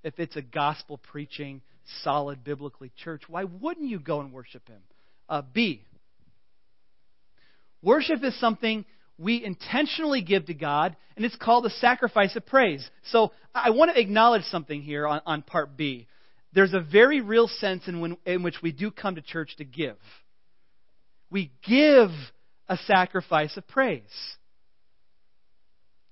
if 0.03 0.18
it's 0.18 0.37
a 0.37 0.42
gospel 0.42 0.98
preaching, 0.98 1.62
solid 2.03 2.44
biblically 2.44 2.90
church, 3.03 3.22
why 3.29 3.44
wouldn't 3.44 3.88
you 3.88 3.98
go 3.98 4.20
and 4.20 4.33
worship 4.33 4.66
Him? 4.68 4.83
Uh, 5.29 5.42
B. 5.42 5.85
Worship 7.83 8.22
is 8.24 8.38
something 8.40 8.85
we 9.16 9.44
intentionally 9.44 10.22
give 10.22 10.46
to 10.46 10.55
God, 10.55 10.96
and 11.16 11.24
it's 11.24 11.37
called 11.37 11.66
a 11.66 11.70
sacrifice 11.70 12.35
of 12.37 12.46
praise. 12.46 12.88
So 13.11 13.33
I 13.55 13.70
want 13.70 13.94
to 13.94 14.00
acknowledge 14.00 14.44
something 14.44 14.83
here 14.83 15.07
on, 15.07 15.20
on 15.26 15.42
part 15.42 15.76
B. 15.76 16.07
There's 16.53 16.74
a 16.74 16.81
very 16.81 17.20
real 17.20 17.46
sense 17.46 17.87
in, 17.87 18.00
when, 18.00 18.16
in 18.24 18.42
which 18.42 18.57
we 18.62 18.72
do 18.72 18.90
come 18.90 19.14
to 19.14 19.22
church 19.22 19.55
to 19.59 19.64
give. 19.64 19.96
We 21.31 21.53
give 21.66 22.11
a 22.69 22.77
sacrifice 22.87 23.57
of 23.57 23.66
praise. 23.69 24.03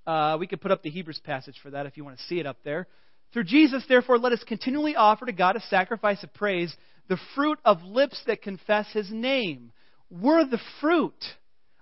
Uh, 0.06 0.36
we 0.40 0.46
could 0.46 0.60
put 0.60 0.70
up 0.70 0.82
the 0.82 0.90
Hebrews 0.90 1.20
passage 1.22 1.56
for 1.62 1.70
that 1.70 1.86
if 1.86 1.96
you 1.96 2.04
want 2.04 2.18
to 2.18 2.24
see 2.24 2.40
it 2.40 2.46
up 2.46 2.58
there. 2.64 2.86
Through 3.32 3.44
Jesus, 3.44 3.84
therefore, 3.88 4.18
let 4.18 4.32
us 4.32 4.42
continually 4.46 4.96
offer 4.96 5.26
to 5.26 5.32
God 5.32 5.56
a 5.56 5.60
sacrifice 5.60 6.22
of 6.22 6.32
praise, 6.32 6.74
the 7.08 7.18
fruit 7.34 7.58
of 7.64 7.82
lips 7.82 8.20
that 8.26 8.40
confess 8.42 8.90
his 8.92 9.10
name. 9.10 9.70
We're 10.10 10.46
the 10.46 10.60
fruit. 10.80 11.22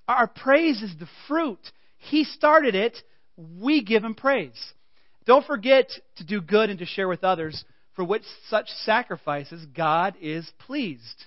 Our 0.08 0.26
praise 0.26 0.82
is 0.82 0.94
the 0.98 1.08
fruit. 1.28 1.60
He 1.98 2.24
started 2.24 2.74
it. 2.74 2.98
We 3.36 3.84
give 3.84 4.02
him 4.02 4.14
praise. 4.14 4.60
Don't 5.24 5.46
forget 5.46 5.90
to 6.16 6.24
do 6.24 6.40
good 6.40 6.70
and 6.70 6.78
to 6.78 6.86
share 6.86 7.08
with 7.08 7.24
others, 7.24 7.64
for 7.94 8.04
which 8.04 8.22
such 8.48 8.68
sacrifices 8.84 9.64
God 9.76 10.14
is 10.20 10.50
pleased. 10.66 11.24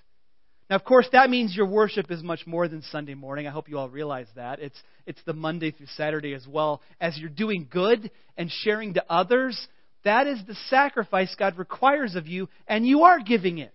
Now, 0.69 0.75
of 0.75 0.83
course, 0.83 1.07
that 1.13 1.29
means 1.29 1.55
your 1.55 1.65
worship 1.65 2.11
is 2.11 2.21
much 2.21 2.45
more 2.45 2.67
than 2.67 2.83
Sunday 2.83 3.15
morning. 3.15 3.47
I 3.47 3.51
hope 3.51 3.69
you 3.69 3.79
all 3.79 3.89
realize 3.89 4.27
that. 4.35 4.59
It's, 4.59 4.79
it's 5.07 5.21
the 5.25 5.33
Monday 5.33 5.71
through 5.71 5.87
Saturday 5.97 6.33
as 6.33 6.47
well. 6.47 6.81
As 7.01 7.17
you're 7.17 7.29
doing 7.29 7.67
good 7.69 8.11
and 8.37 8.51
sharing 8.51 8.93
to 8.93 9.03
others, 9.09 9.67
that 10.03 10.27
is 10.27 10.39
the 10.45 10.55
sacrifice 10.69 11.33
God 11.37 11.57
requires 11.57 12.15
of 12.15 12.27
you, 12.27 12.49
and 12.67 12.85
you 12.85 13.03
are 13.03 13.19
giving 13.19 13.57
it. 13.57 13.73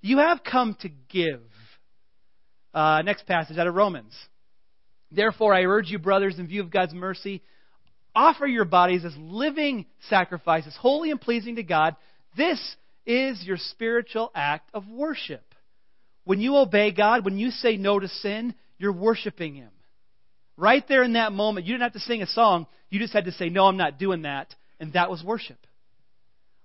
You 0.00 0.18
have 0.18 0.42
come 0.42 0.76
to 0.80 0.88
give. 1.10 1.42
Uh, 2.72 3.02
next 3.02 3.26
passage 3.26 3.58
out 3.58 3.66
of 3.66 3.74
Romans. 3.74 4.14
Therefore, 5.10 5.52
I 5.52 5.64
urge 5.64 5.90
you, 5.90 5.98
brothers, 5.98 6.38
in 6.38 6.46
view 6.46 6.62
of 6.62 6.70
God's 6.70 6.94
mercy, 6.94 7.42
offer 8.14 8.46
your 8.46 8.64
bodies 8.64 9.04
as 9.04 9.14
living 9.18 9.84
sacrifices, 10.08 10.74
holy 10.80 11.10
and 11.10 11.20
pleasing 11.20 11.56
to 11.56 11.62
God. 11.62 11.96
This 12.34 12.58
is 13.04 13.44
your 13.44 13.58
spiritual 13.58 14.30
act 14.34 14.70
of 14.72 14.88
worship. 14.88 15.51
When 16.24 16.40
you 16.40 16.56
obey 16.56 16.92
God, 16.92 17.24
when 17.24 17.38
you 17.38 17.50
say 17.50 17.76
no 17.76 17.98
to 17.98 18.08
sin, 18.08 18.54
you're 18.78 18.92
worshiping 18.92 19.54
Him. 19.54 19.70
Right 20.56 20.86
there 20.86 21.02
in 21.02 21.14
that 21.14 21.32
moment, 21.32 21.66
you 21.66 21.74
didn't 21.74 21.82
have 21.82 21.92
to 21.94 22.00
sing 22.00 22.22
a 22.22 22.26
song. 22.26 22.66
You 22.90 23.00
just 23.00 23.12
had 23.12 23.24
to 23.24 23.32
say, 23.32 23.48
No, 23.48 23.66
I'm 23.66 23.76
not 23.76 23.98
doing 23.98 24.22
that. 24.22 24.54
And 24.78 24.92
that 24.92 25.10
was 25.10 25.22
worship. 25.24 25.58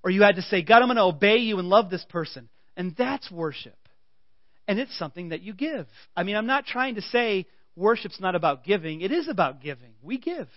Or 0.03 0.09
you 0.09 0.21
had 0.21 0.35
to 0.35 0.41
say, 0.41 0.61
God, 0.61 0.81
I'm 0.81 0.87
going 0.87 0.97
to 0.97 1.03
obey 1.03 1.37
you 1.37 1.59
and 1.59 1.69
love 1.69 1.89
this 1.89 2.05
person. 2.09 2.49
And 2.75 2.95
that's 2.95 3.31
worship. 3.31 3.77
And 4.67 4.79
it's 4.79 4.97
something 4.97 5.29
that 5.29 5.41
you 5.41 5.53
give. 5.53 5.87
I 6.15 6.23
mean, 6.23 6.35
I'm 6.35 6.45
not 6.45 6.65
trying 6.65 6.95
to 6.95 7.01
say 7.01 7.47
worship's 7.75 8.19
not 8.19 8.35
about 8.35 8.63
giving. 8.63 9.01
It 9.01 9.11
is 9.11 9.27
about 9.27 9.61
giving. 9.61 9.93
We 10.01 10.17
give. 10.17 10.47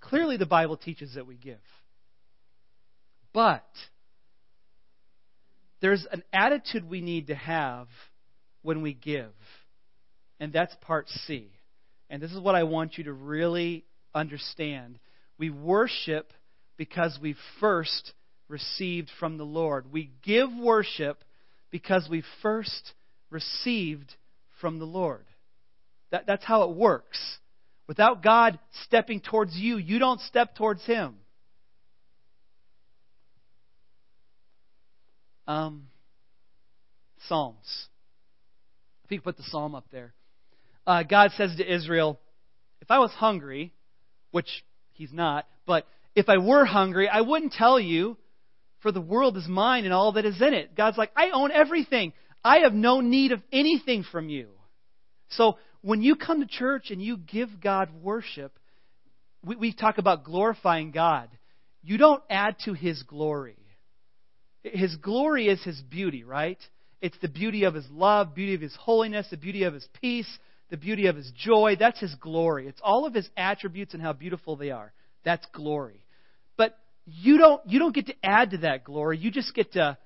Clearly, 0.00 0.36
the 0.36 0.46
Bible 0.46 0.76
teaches 0.76 1.14
that 1.14 1.26
we 1.26 1.36
give. 1.36 1.58
But 3.32 3.64
there's 5.80 6.06
an 6.10 6.22
attitude 6.32 6.88
we 6.88 7.00
need 7.00 7.28
to 7.28 7.34
have 7.34 7.88
when 8.62 8.82
we 8.82 8.94
give. 8.94 9.32
And 10.40 10.52
that's 10.52 10.74
part 10.80 11.08
C. 11.08 11.50
And 12.08 12.22
this 12.22 12.32
is 12.32 12.40
what 12.40 12.54
I 12.54 12.64
want 12.64 12.98
you 12.98 13.04
to 13.04 13.12
really 13.12 13.84
understand. 14.14 14.98
We 15.38 15.50
worship 15.50 16.32
because 16.76 17.18
we 17.20 17.36
first 17.60 18.12
received 18.48 19.10
from 19.18 19.38
the 19.38 19.44
Lord. 19.44 19.92
We 19.92 20.10
give 20.22 20.50
worship 20.52 21.24
because 21.70 22.08
we 22.10 22.22
first 22.42 22.92
received 23.30 24.14
from 24.60 24.78
the 24.78 24.84
Lord. 24.84 25.24
That, 26.10 26.26
that's 26.26 26.44
how 26.44 26.64
it 26.64 26.76
works. 26.76 27.18
Without 27.88 28.22
God 28.22 28.58
stepping 28.84 29.20
towards 29.20 29.56
you, 29.56 29.76
you 29.78 29.98
don't 29.98 30.20
step 30.20 30.54
towards 30.54 30.84
Him. 30.84 31.16
Um, 35.46 35.88
Psalms. 37.26 37.88
You 39.12 39.20
put 39.20 39.36
the 39.36 39.44
psalm 39.44 39.74
up 39.74 39.86
there. 39.90 40.14
Uh, 40.86 41.02
God 41.02 41.30
says 41.36 41.54
to 41.56 41.74
Israel, 41.74 42.18
If 42.80 42.90
I 42.90 42.98
was 42.98 43.10
hungry, 43.12 43.72
which 44.30 44.48
he's 44.92 45.12
not, 45.12 45.46
but 45.66 45.86
if 46.14 46.28
I 46.28 46.38
were 46.38 46.64
hungry, 46.64 47.08
I 47.08 47.20
wouldn't 47.20 47.52
tell 47.52 47.78
you, 47.78 48.16
for 48.80 48.92
the 48.92 49.00
world 49.00 49.36
is 49.36 49.46
mine 49.46 49.84
and 49.84 49.94
all 49.94 50.12
that 50.12 50.24
is 50.24 50.40
in 50.40 50.54
it. 50.54 50.74
God's 50.74 50.98
like, 50.98 51.12
I 51.16 51.30
own 51.30 51.52
everything. 51.52 52.12
I 52.44 52.58
have 52.60 52.74
no 52.74 53.00
need 53.00 53.32
of 53.32 53.40
anything 53.52 54.04
from 54.10 54.28
you. 54.28 54.48
So 55.28 55.58
when 55.82 56.02
you 56.02 56.16
come 56.16 56.40
to 56.40 56.46
church 56.46 56.90
and 56.90 57.00
you 57.00 57.16
give 57.16 57.60
God 57.60 57.90
worship, 58.02 58.58
we, 59.44 59.56
we 59.56 59.72
talk 59.72 59.98
about 59.98 60.24
glorifying 60.24 60.90
God. 60.90 61.28
You 61.82 61.96
don't 61.96 62.22
add 62.28 62.56
to 62.64 62.74
his 62.74 63.02
glory. 63.04 63.56
His 64.62 64.96
glory 64.96 65.48
is 65.48 65.62
his 65.62 65.80
beauty, 65.80 66.24
right? 66.24 66.58
It's 67.02 67.18
the 67.20 67.28
beauty 67.28 67.64
of 67.64 67.74
his 67.74 67.84
love, 67.90 68.32
beauty 68.32 68.54
of 68.54 68.60
his 68.60 68.76
holiness, 68.76 69.26
the 69.28 69.36
beauty 69.36 69.64
of 69.64 69.74
his 69.74 69.86
peace, 70.00 70.38
the 70.70 70.76
beauty 70.76 71.08
of 71.08 71.16
his 71.16 71.30
joy. 71.36 71.76
That's 71.78 71.98
his 71.98 72.14
glory. 72.14 72.68
It's 72.68 72.80
all 72.82 73.04
of 73.06 73.12
his 73.12 73.28
attributes 73.36 73.92
and 73.92 74.02
how 74.02 74.12
beautiful 74.12 74.54
they 74.54 74.70
are. 74.70 74.92
That's 75.24 75.44
glory. 75.52 76.06
But 76.56 76.78
you 77.04 77.38
don't 77.38 77.60
you 77.66 77.80
don't 77.80 77.94
get 77.94 78.06
to 78.06 78.14
add 78.22 78.52
to 78.52 78.58
that 78.58 78.84
glory. 78.84 79.18
You 79.18 79.32
just 79.32 79.52
get 79.52 79.72
to 79.72 79.98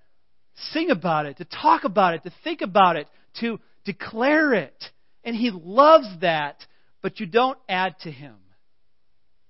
sing 0.73 0.91
about 0.91 1.27
it, 1.27 1.37
to 1.37 1.45
talk 1.45 1.85
about 1.85 2.15
it, 2.15 2.23
to 2.23 2.33
think 2.43 2.63
about 2.63 2.97
it, 2.97 3.09
to 3.41 3.61
declare 3.85 4.55
it. 4.55 4.83
And 5.23 5.37
he 5.37 5.51
loves 5.53 6.09
that, 6.23 6.65
but 7.03 7.21
you 7.21 7.27
don't 7.27 7.59
add 7.69 7.95
to 8.05 8.11
him. 8.11 8.37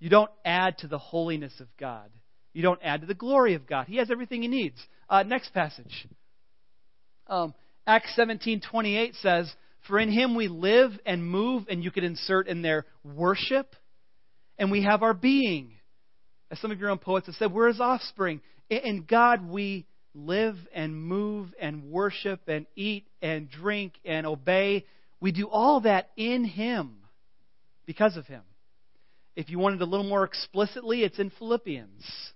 You 0.00 0.10
don't 0.10 0.30
add 0.44 0.78
to 0.78 0.88
the 0.88 0.98
holiness 0.98 1.52
of 1.60 1.68
God. 1.78 2.10
You 2.52 2.62
don't 2.62 2.80
add 2.82 3.02
to 3.02 3.06
the 3.06 3.14
glory 3.14 3.54
of 3.54 3.68
God. 3.68 3.86
He 3.86 3.98
has 3.98 4.10
everything 4.10 4.42
he 4.42 4.48
needs. 4.48 4.84
Uh, 5.08 5.22
next 5.22 5.54
passage. 5.54 6.08
Um, 7.28 7.54
Acts 7.86 8.14
17:28 8.16 9.14
says, 9.16 9.54
"For 9.86 9.98
in 9.98 10.10
him 10.10 10.34
we 10.34 10.48
live 10.48 10.98
and 11.06 11.24
move," 11.24 11.66
and 11.68 11.82
you 11.82 11.90
could 11.90 12.04
insert 12.04 12.48
in 12.48 12.62
there 12.62 12.86
worship, 13.04 13.76
and 14.58 14.70
we 14.70 14.82
have 14.82 15.02
our 15.02 15.14
being. 15.14 15.76
As 16.50 16.60
some 16.60 16.70
of 16.70 16.78
your 16.78 16.90
own 16.90 16.98
poets 16.98 17.26
have 17.26 17.34
said, 17.36 17.52
we're 17.52 17.68
his 17.68 17.80
offspring. 17.80 18.40
In 18.70 19.04
God 19.08 19.48
we 19.48 19.86
live 20.14 20.56
and 20.72 20.96
move 20.96 21.52
and 21.60 21.90
worship 21.90 22.48
and 22.48 22.66
eat 22.76 23.06
and 23.20 23.50
drink 23.50 23.94
and 24.04 24.26
obey. 24.26 24.84
We 25.20 25.32
do 25.32 25.48
all 25.48 25.80
that 25.80 26.10
in 26.16 26.44
him 26.44 26.98
because 27.84 28.16
of 28.16 28.26
him. 28.26 28.42
If 29.34 29.50
you 29.50 29.58
wanted 29.58 29.82
a 29.82 29.86
little 29.86 30.08
more 30.08 30.24
explicitly, 30.24 31.02
it's 31.02 31.18
in 31.18 31.30
Philippians. 31.30 32.32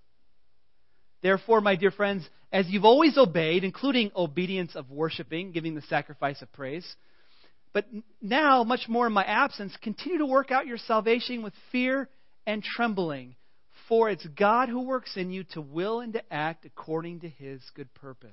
Therefore, 1.21 1.61
my 1.61 1.75
dear 1.75 1.91
friends, 1.91 2.27
as 2.51 2.67
you've 2.67 2.85
always 2.85 3.17
obeyed, 3.17 3.63
including 3.63 4.11
obedience 4.15 4.75
of 4.75 4.89
worshiping, 4.89 5.51
giving 5.51 5.75
the 5.75 5.81
sacrifice 5.83 6.41
of 6.41 6.51
praise, 6.51 6.95
But 7.73 7.85
now, 8.21 8.63
much 8.63 8.87
more 8.89 9.07
in 9.07 9.13
my 9.13 9.23
absence, 9.23 9.75
continue 9.81 10.17
to 10.17 10.25
work 10.25 10.51
out 10.51 10.67
your 10.67 10.77
salvation 10.77 11.41
with 11.41 11.53
fear 11.71 12.09
and 12.45 12.63
trembling. 12.63 13.35
For 13.87 14.09
it's 14.09 14.25
God 14.25 14.69
who 14.69 14.81
works 14.81 15.15
in 15.15 15.31
you 15.31 15.43
to 15.53 15.61
will 15.61 16.01
and 16.01 16.13
to 16.13 16.33
act 16.33 16.65
according 16.65 17.21
to 17.21 17.29
his 17.29 17.61
good 17.75 17.93
purpose. 17.93 18.31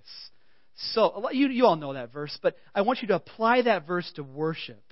So, 0.92 1.30
you, 1.30 1.48
you 1.48 1.66
all 1.66 1.76
know 1.76 1.94
that 1.94 2.12
verse, 2.12 2.36
but 2.42 2.56
I 2.74 2.82
want 2.82 3.00
you 3.02 3.08
to 3.08 3.16
apply 3.16 3.62
that 3.62 3.86
verse 3.86 4.10
to 4.16 4.22
worship. 4.22 4.82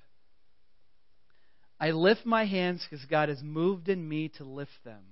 I 1.79 1.91
lift 1.91 2.25
my 2.25 2.47
hands 2.47 2.85
because 2.89 3.05
God 3.07 3.29
has 3.29 3.43
moved 3.43 3.89
in 3.89 4.09
me 4.09 4.29
to 4.39 4.45
lift 4.45 4.73
them. 4.85 5.03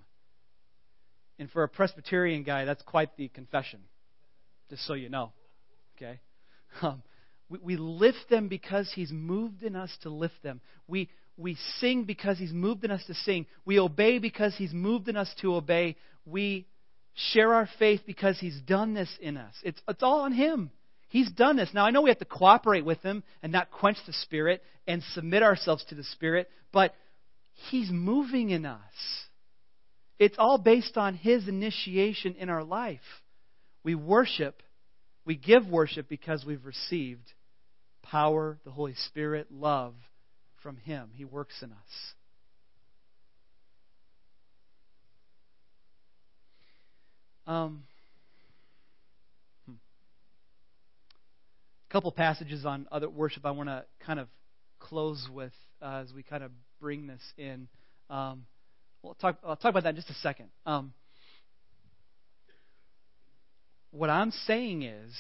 And 1.38 1.50
for 1.50 1.64
a 1.64 1.68
Presbyterian 1.68 2.42
guy, 2.44 2.64
that's 2.64 2.82
quite 2.82 3.16
the 3.16 3.28
confession, 3.28 3.80
just 4.70 4.86
so 4.86 4.94
you 4.94 5.08
know. 5.08 5.32
Okay? 5.96 6.20
Um, 6.82 7.02
we, 7.48 7.58
we 7.58 7.76
lift 7.76 8.30
them 8.30 8.48
because 8.48 8.90
He's 8.94 9.10
moved 9.12 9.62
in 9.62 9.76
us 9.76 9.90
to 10.02 10.10
lift 10.10 10.42
them. 10.42 10.60
We, 10.86 11.08
we 11.36 11.56
sing 11.78 12.04
because 12.04 12.38
He's 12.38 12.52
moved 12.52 12.84
in 12.84 12.90
us 12.90 13.04
to 13.06 13.14
sing. 13.14 13.46
We 13.64 13.78
obey 13.78 14.18
because 14.18 14.54
He's 14.56 14.72
moved 14.72 15.08
in 15.08 15.16
us 15.16 15.32
to 15.40 15.54
obey. 15.54 15.96
We 16.24 16.66
share 17.14 17.52
our 17.54 17.68
faith 17.78 18.02
because 18.06 18.38
He's 18.38 18.60
done 18.60 18.94
this 18.94 19.10
in 19.20 19.36
us. 19.36 19.54
It's, 19.62 19.80
it's 19.88 20.02
all 20.02 20.20
on 20.20 20.32
Him. 20.32 20.70
He's 21.08 21.30
done 21.30 21.56
this. 21.56 21.70
Now, 21.72 21.84
I 21.84 21.90
know 21.90 22.02
we 22.02 22.10
have 22.10 22.18
to 22.18 22.24
cooperate 22.24 22.84
with 22.84 23.00
Him 23.02 23.22
and 23.42 23.52
not 23.52 23.70
quench 23.70 23.98
the 24.06 24.12
Spirit 24.12 24.62
and 24.86 25.02
submit 25.14 25.42
ourselves 25.42 25.84
to 25.86 25.94
the 25.94 26.04
Spirit, 26.04 26.48
but 26.72 26.94
He's 27.70 27.90
moving 27.90 28.50
in 28.50 28.66
us. 28.66 28.80
It's 30.18 30.36
all 30.38 30.58
based 30.58 30.96
on 30.96 31.14
His 31.14 31.48
initiation 31.48 32.36
in 32.38 32.48
our 32.48 32.62
life. 32.64 33.00
We 33.82 33.94
worship, 33.94 34.62
we 35.24 35.36
give 35.36 35.66
worship 35.66 36.08
because 36.08 36.44
we've 36.44 36.64
received 36.64 37.32
power, 38.02 38.58
the 38.64 38.70
Holy 38.70 38.94
Spirit, 39.08 39.48
love 39.50 39.94
from 40.62 40.76
Him. 40.76 41.10
He 41.14 41.24
works 41.24 41.54
in 41.62 41.72
us. 41.72 42.14
Um, 47.46 47.82
hmm. 49.66 49.72
A 51.90 51.92
couple 51.92 52.10
passages 52.12 52.64
on 52.64 52.86
other 52.90 53.10
worship 53.10 53.44
I 53.44 53.50
want 53.50 53.68
to 53.68 53.84
kind 54.06 54.18
of 54.18 54.28
close 54.78 55.28
with 55.32 55.52
uh, 55.82 56.02
as 56.04 56.12
we 56.14 56.22
kind 56.22 56.42
of 56.42 56.50
bring 56.80 57.06
this 57.06 57.20
in. 57.36 57.68
Um, 58.08 58.46
we'll 59.04 59.14
talk, 59.14 59.36
I'll 59.46 59.56
talk 59.56 59.70
about 59.70 59.82
that 59.82 59.90
in 59.90 59.96
just 59.96 60.10
a 60.10 60.14
second. 60.14 60.48
Um, 60.64 60.94
what 63.90 64.10
I'm 64.10 64.30
saying 64.46 64.82
is 64.82 65.14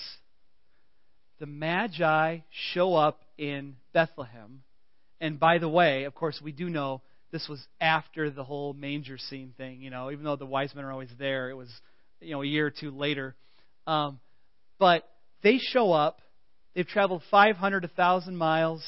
the 1.38 1.46
Magi 1.46 2.38
show 2.72 2.94
up 2.94 3.20
in 3.36 3.76
Bethlehem. 3.92 4.62
And 5.20 5.38
by 5.38 5.58
the 5.58 5.68
way, 5.68 6.04
of 6.04 6.14
course, 6.14 6.40
we 6.42 6.50
do 6.50 6.68
know 6.68 7.02
this 7.30 7.48
was 7.48 7.62
after 7.80 8.30
the 8.30 8.44
whole 8.44 8.72
manger 8.72 9.18
scene 9.18 9.52
thing. 9.56 9.80
You 9.80 9.90
know, 9.90 10.10
even 10.10 10.24
though 10.24 10.36
the 10.36 10.46
wise 10.46 10.74
men 10.74 10.84
are 10.84 10.92
always 10.92 11.10
there, 11.18 11.50
it 11.50 11.54
was 11.54 11.70
you 12.20 12.32
know 12.32 12.42
a 12.42 12.46
year 12.46 12.66
or 12.66 12.70
two 12.70 12.90
later. 12.90 13.36
Um, 13.86 14.18
but 14.78 15.04
they 15.42 15.58
show 15.58 15.92
up. 15.92 16.20
They've 16.74 16.86
traveled 16.86 17.22
500, 17.30 17.82
to 17.82 17.86
1,000 17.86 18.36
miles 18.36 18.82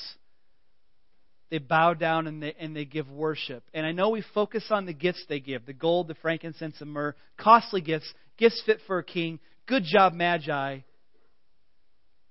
they 1.50 1.58
bow 1.58 1.94
down 1.94 2.26
and 2.26 2.42
they, 2.42 2.54
and 2.58 2.74
they 2.74 2.84
give 2.84 3.08
worship. 3.08 3.62
And 3.72 3.86
I 3.86 3.92
know 3.92 4.10
we 4.10 4.24
focus 4.34 4.64
on 4.70 4.86
the 4.86 4.92
gifts 4.92 5.24
they 5.28 5.40
give 5.40 5.66
the 5.66 5.72
gold, 5.72 6.08
the 6.08 6.14
frankincense, 6.14 6.76
and 6.80 6.90
myrrh, 6.90 7.14
costly 7.38 7.80
gifts, 7.80 8.12
gifts 8.36 8.62
fit 8.66 8.80
for 8.86 8.98
a 8.98 9.04
king. 9.04 9.38
Good 9.66 9.84
job, 9.84 10.12
Magi. 10.12 10.78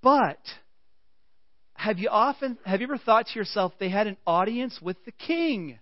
But 0.02 0.40
have 1.74 2.00
you 2.00 2.10
often 2.10 2.58
have 2.66 2.82
you 2.82 2.88
ever 2.88 2.98
thought 2.98 3.28
to 3.28 3.40
yourself 3.40 3.74
they 3.80 3.90
had 3.90 4.08
an 4.08 4.18
audience 4.26 4.80
with 4.82 4.98
the 5.06 5.12
king? 5.12 5.80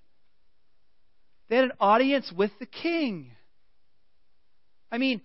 They 1.49 1.55
had 1.57 1.65
an 1.65 1.73
audience 1.79 2.31
with 2.35 2.51
the 2.59 2.65
king. 2.65 3.31
I 4.91 4.97
mean, 4.97 5.21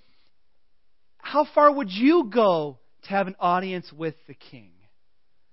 how 1.19 1.47
far 1.55 1.73
would 1.73 1.91
you 1.91 2.31
go 2.33 2.79
to 3.03 3.09
have 3.11 3.27
an 3.27 3.37
audience 3.39 3.93
with 3.93 4.15
the 4.27 4.35
king? 4.35 4.73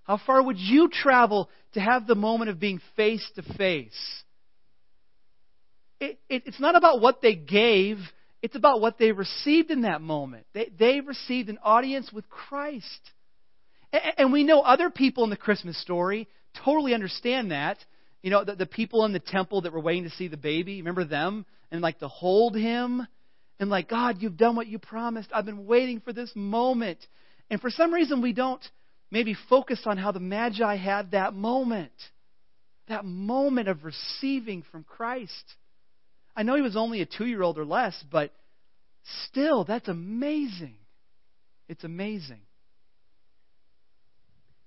How 0.05 0.19
far 0.25 0.41
would 0.41 0.57
you 0.57 0.89
travel 0.89 1.49
to 1.73 1.79
have 1.79 2.07
the 2.07 2.15
moment 2.15 2.49
of 2.49 2.59
being 2.59 2.79
face 2.95 3.27
to 3.35 3.41
face? 3.41 4.23
It's 5.99 6.59
not 6.59 6.75
about 6.75 7.01
what 7.01 7.21
they 7.21 7.35
gave, 7.35 7.97
it's 8.41 8.55
about 8.55 8.81
what 8.81 8.97
they 8.97 9.11
received 9.11 9.71
in 9.71 9.81
that 9.81 10.01
moment. 10.01 10.45
They, 10.53 10.69
they 10.77 11.01
received 11.01 11.49
an 11.49 11.57
audience 11.63 12.11
with 12.13 12.29
Christ. 12.29 12.85
And, 13.91 14.01
and 14.17 14.33
we 14.33 14.43
know 14.43 14.61
other 14.61 14.89
people 14.89 15.23
in 15.23 15.29
the 15.31 15.37
Christmas 15.37 15.81
story 15.81 16.27
totally 16.63 16.93
understand 16.93 17.51
that. 17.51 17.77
You 18.21 18.29
know, 18.29 18.43
the, 18.43 18.55
the 18.55 18.65
people 18.65 19.05
in 19.05 19.13
the 19.13 19.19
temple 19.19 19.61
that 19.61 19.73
were 19.73 19.79
waiting 19.79 20.03
to 20.03 20.09
see 20.11 20.27
the 20.27 20.37
baby, 20.37 20.77
remember 20.77 21.05
them? 21.05 21.45
And 21.71 21.81
like 21.81 21.99
to 21.99 22.07
hold 22.07 22.55
him 22.55 23.07
and 23.59 23.69
like, 23.69 23.89
God, 23.89 24.17
you've 24.19 24.37
done 24.37 24.55
what 24.55 24.67
you 24.67 24.79
promised. 24.79 25.29
I've 25.33 25.45
been 25.45 25.65
waiting 25.65 26.01
for 26.01 26.13
this 26.13 26.31
moment. 26.35 26.99
And 27.49 27.59
for 27.61 27.69
some 27.69 27.93
reason, 27.93 28.21
we 28.21 28.33
don't 28.33 28.63
maybe 29.11 29.35
focus 29.49 29.81
on 29.85 29.97
how 29.97 30.11
the 30.11 30.19
Magi 30.19 30.75
had 30.75 31.11
that 31.11 31.33
moment. 31.33 31.91
That 32.87 33.05
moment 33.05 33.67
of 33.67 33.83
receiving 33.83 34.63
from 34.71 34.83
Christ. 34.83 35.55
I 36.35 36.43
know 36.43 36.55
he 36.55 36.61
was 36.61 36.75
only 36.75 37.01
a 37.01 37.05
two 37.05 37.25
year 37.25 37.41
old 37.41 37.57
or 37.57 37.65
less, 37.65 37.95
but 38.11 38.31
still, 39.27 39.63
that's 39.63 39.87
amazing. 39.87 40.75
It's 41.67 41.83
amazing. 41.83 42.41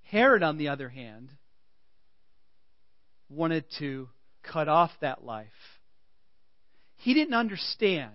Herod, 0.02 0.42
on 0.42 0.56
the 0.56 0.68
other 0.68 0.88
hand, 0.88 1.28
wanted 3.28 3.64
to 3.78 4.08
cut 4.42 4.68
off 4.68 4.90
that 5.00 5.24
life. 5.24 5.46
He 6.96 7.14
didn't 7.14 7.34
understand. 7.34 8.12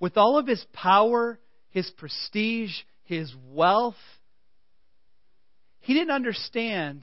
With 0.00 0.16
all 0.16 0.38
of 0.38 0.46
his 0.46 0.64
power, 0.72 1.38
his 1.70 1.90
prestige, 1.98 2.72
his 3.04 3.32
wealth, 3.50 3.94
he 5.84 5.92
didn't 5.92 6.12
understand 6.12 7.02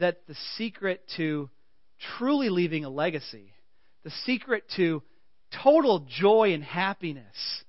that 0.00 0.26
the 0.26 0.34
secret 0.56 1.02
to 1.16 1.48
truly 2.18 2.48
leaving 2.48 2.84
a 2.84 2.90
legacy, 2.90 3.52
the 4.02 4.10
secret 4.24 4.64
to 4.76 5.04
total 5.62 6.04
joy 6.08 6.52
and 6.52 6.64
happiness, 6.64 7.62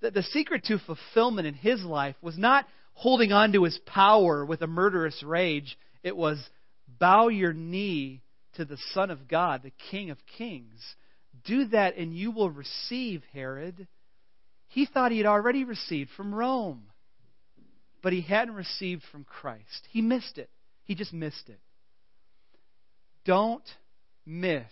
that 0.00 0.14
the 0.14 0.22
secret 0.22 0.64
to 0.64 0.78
fulfillment 0.78 1.46
in 1.46 1.52
his 1.52 1.84
life 1.84 2.16
was 2.22 2.38
not 2.38 2.64
holding 2.94 3.32
on 3.32 3.52
to 3.52 3.64
his 3.64 3.78
power 3.84 4.46
with 4.46 4.62
a 4.62 4.66
murderous 4.66 5.22
rage. 5.22 5.76
It 6.02 6.16
was 6.16 6.42
bow 6.98 7.28
your 7.28 7.52
knee 7.52 8.22
to 8.54 8.64
the 8.64 8.78
Son 8.94 9.10
of 9.10 9.28
God, 9.28 9.62
the 9.62 9.72
King 9.90 10.08
of 10.08 10.16
Kings. 10.38 10.80
Do 11.44 11.66
that 11.66 11.98
and 11.98 12.14
you 12.14 12.30
will 12.30 12.50
receive, 12.50 13.22
Herod. 13.34 13.86
He 14.68 14.86
thought 14.86 15.12
he 15.12 15.18
had 15.18 15.26
already 15.26 15.64
received 15.64 16.08
from 16.16 16.34
Rome 16.34 16.89
but 18.02 18.12
he 18.12 18.20
hadn't 18.20 18.54
received 18.54 19.02
from 19.10 19.24
Christ. 19.24 19.88
He 19.90 20.02
missed 20.02 20.38
it. 20.38 20.50
He 20.84 20.94
just 20.94 21.12
missed 21.12 21.48
it. 21.48 21.60
Don't 23.24 23.68
miss 24.26 24.64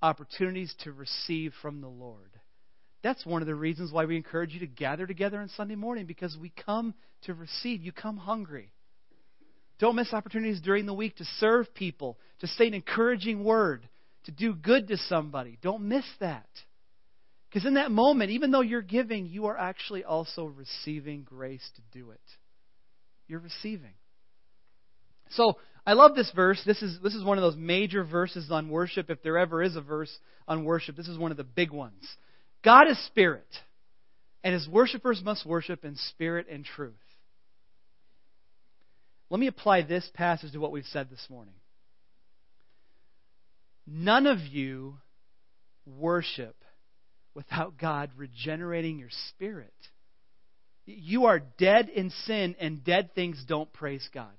opportunities 0.00 0.74
to 0.84 0.92
receive 0.92 1.52
from 1.60 1.80
the 1.80 1.88
Lord. 1.88 2.30
That's 3.02 3.26
one 3.26 3.42
of 3.42 3.46
the 3.46 3.54
reasons 3.54 3.92
why 3.92 4.04
we 4.04 4.16
encourage 4.16 4.52
you 4.52 4.60
to 4.60 4.66
gather 4.66 5.06
together 5.06 5.40
on 5.40 5.48
Sunday 5.50 5.74
morning 5.74 6.06
because 6.06 6.36
we 6.40 6.52
come 6.64 6.94
to 7.22 7.34
receive. 7.34 7.82
You 7.82 7.92
come 7.92 8.16
hungry. 8.16 8.72
Don't 9.78 9.96
miss 9.96 10.12
opportunities 10.12 10.60
during 10.60 10.86
the 10.86 10.94
week 10.94 11.16
to 11.16 11.24
serve 11.38 11.74
people, 11.74 12.16
to 12.40 12.46
say 12.46 12.68
an 12.68 12.74
encouraging 12.74 13.42
word, 13.42 13.88
to 14.24 14.30
do 14.30 14.54
good 14.54 14.86
to 14.88 14.96
somebody. 14.96 15.58
Don't 15.60 15.82
miss 15.82 16.04
that. 16.20 16.46
Because 17.52 17.66
in 17.66 17.74
that 17.74 17.90
moment, 17.90 18.30
even 18.30 18.50
though 18.50 18.62
you're 18.62 18.80
giving, 18.80 19.26
you 19.26 19.46
are 19.46 19.58
actually 19.58 20.04
also 20.04 20.46
receiving 20.46 21.22
grace 21.22 21.68
to 21.76 21.98
do 21.98 22.10
it. 22.12 22.20
You're 23.28 23.40
receiving. 23.40 23.92
So 25.30 25.58
I 25.86 25.92
love 25.92 26.14
this 26.14 26.30
verse. 26.34 26.62
This 26.64 26.80
is, 26.80 26.98
this 27.02 27.14
is 27.14 27.22
one 27.22 27.36
of 27.36 27.42
those 27.42 27.56
major 27.56 28.04
verses 28.04 28.50
on 28.50 28.70
worship. 28.70 29.10
If 29.10 29.22
there 29.22 29.36
ever 29.36 29.62
is 29.62 29.76
a 29.76 29.82
verse 29.82 30.10
on 30.48 30.64
worship, 30.64 30.96
this 30.96 31.08
is 31.08 31.18
one 31.18 31.30
of 31.30 31.36
the 31.36 31.44
big 31.44 31.72
ones. 31.72 32.08
God 32.64 32.88
is 32.88 32.98
spirit, 33.06 33.48
and 34.42 34.54
his 34.54 34.66
worshippers 34.66 35.20
must 35.22 35.44
worship 35.44 35.84
in 35.84 35.96
spirit 35.96 36.46
and 36.50 36.64
truth. 36.64 36.94
Let 39.28 39.40
me 39.40 39.46
apply 39.46 39.82
this 39.82 40.08
passage 40.14 40.52
to 40.52 40.58
what 40.58 40.72
we've 40.72 40.84
said 40.86 41.10
this 41.10 41.26
morning. 41.28 41.54
None 43.86 44.26
of 44.26 44.38
you 44.38 44.94
worship 45.84 46.61
without 47.34 47.78
God 47.78 48.10
regenerating 48.16 48.98
your 48.98 49.10
spirit. 49.28 49.72
You 50.84 51.26
are 51.26 51.40
dead 51.58 51.88
in 51.88 52.10
sin, 52.26 52.56
and 52.58 52.84
dead 52.84 53.14
things 53.14 53.42
don't 53.46 53.72
praise 53.72 54.08
God. 54.12 54.32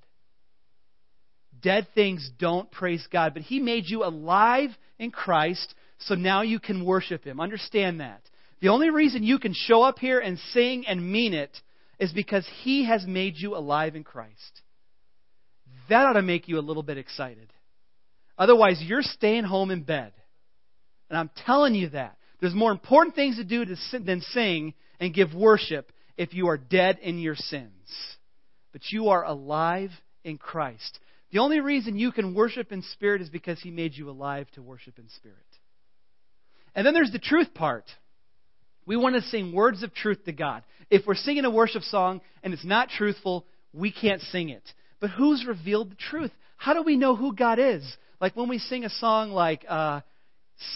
Dead 1.62 1.86
things 1.94 2.30
don't 2.38 2.70
praise 2.70 3.06
God, 3.10 3.32
but 3.32 3.42
He 3.42 3.60
made 3.60 3.84
you 3.86 4.04
alive 4.04 4.70
in 4.98 5.10
Christ, 5.10 5.74
so 5.98 6.14
now 6.14 6.42
you 6.42 6.60
can 6.60 6.84
worship 6.84 7.24
Him. 7.24 7.40
Understand 7.40 8.00
that. 8.00 8.22
The 8.60 8.68
only 8.68 8.90
reason 8.90 9.22
you 9.22 9.38
can 9.38 9.54
show 9.54 9.82
up 9.82 9.98
here 9.98 10.20
and 10.20 10.38
sing 10.52 10.86
and 10.86 11.10
mean 11.10 11.32
it 11.32 11.56
is 11.98 12.12
because 12.12 12.46
He 12.62 12.84
has 12.86 13.06
made 13.06 13.36
you 13.36 13.56
alive 13.56 13.96
in 13.96 14.04
Christ. 14.04 14.62
That 15.88 16.06
ought 16.06 16.14
to 16.14 16.22
make 16.22 16.48
you 16.48 16.58
a 16.58 16.60
little 16.60 16.82
bit 16.82 16.98
excited. 16.98 17.52
Otherwise, 18.36 18.82
you're 18.82 19.02
staying 19.02 19.44
home 19.44 19.70
in 19.70 19.82
bed. 19.82 20.12
And 21.08 21.18
I'm 21.18 21.30
telling 21.46 21.74
you 21.74 21.90
that. 21.90 22.16
There's 22.44 22.52
more 22.52 22.72
important 22.72 23.14
things 23.14 23.36
to 23.36 23.44
do 23.44 23.64
than 23.64 24.20
sing 24.20 24.74
and 25.00 25.14
give 25.14 25.32
worship 25.32 25.90
if 26.18 26.34
you 26.34 26.48
are 26.48 26.58
dead 26.58 26.98
in 27.00 27.18
your 27.18 27.36
sins. 27.36 27.72
But 28.70 28.82
you 28.90 29.08
are 29.08 29.24
alive 29.24 29.88
in 30.24 30.36
Christ. 30.36 30.98
The 31.32 31.38
only 31.38 31.60
reason 31.60 31.96
you 31.96 32.12
can 32.12 32.34
worship 32.34 32.70
in 32.70 32.82
spirit 32.82 33.22
is 33.22 33.30
because 33.30 33.58
He 33.62 33.70
made 33.70 33.94
you 33.94 34.10
alive 34.10 34.46
to 34.56 34.62
worship 34.62 34.98
in 34.98 35.08
spirit. 35.08 35.38
And 36.74 36.86
then 36.86 36.92
there's 36.92 37.12
the 37.12 37.18
truth 37.18 37.54
part. 37.54 37.86
We 38.84 38.98
want 38.98 39.14
to 39.14 39.22
sing 39.22 39.54
words 39.54 39.82
of 39.82 39.94
truth 39.94 40.22
to 40.26 40.32
God. 40.32 40.64
If 40.90 41.06
we're 41.06 41.14
singing 41.14 41.46
a 41.46 41.50
worship 41.50 41.82
song 41.84 42.20
and 42.42 42.52
it's 42.52 42.62
not 42.62 42.90
truthful, 42.90 43.46
we 43.72 43.90
can't 43.90 44.20
sing 44.20 44.50
it. 44.50 44.70
But 45.00 45.08
who's 45.08 45.46
revealed 45.46 45.92
the 45.92 45.96
truth? 46.10 46.30
How 46.58 46.74
do 46.74 46.82
we 46.82 46.98
know 46.98 47.16
who 47.16 47.34
God 47.34 47.58
is? 47.58 47.90
Like 48.20 48.36
when 48.36 48.50
we 48.50 48.58
sing 48.58 48.84
a 48.84 48.90
song 48.90 49.30
like 49.30 49.64
uh, 49.66 50.02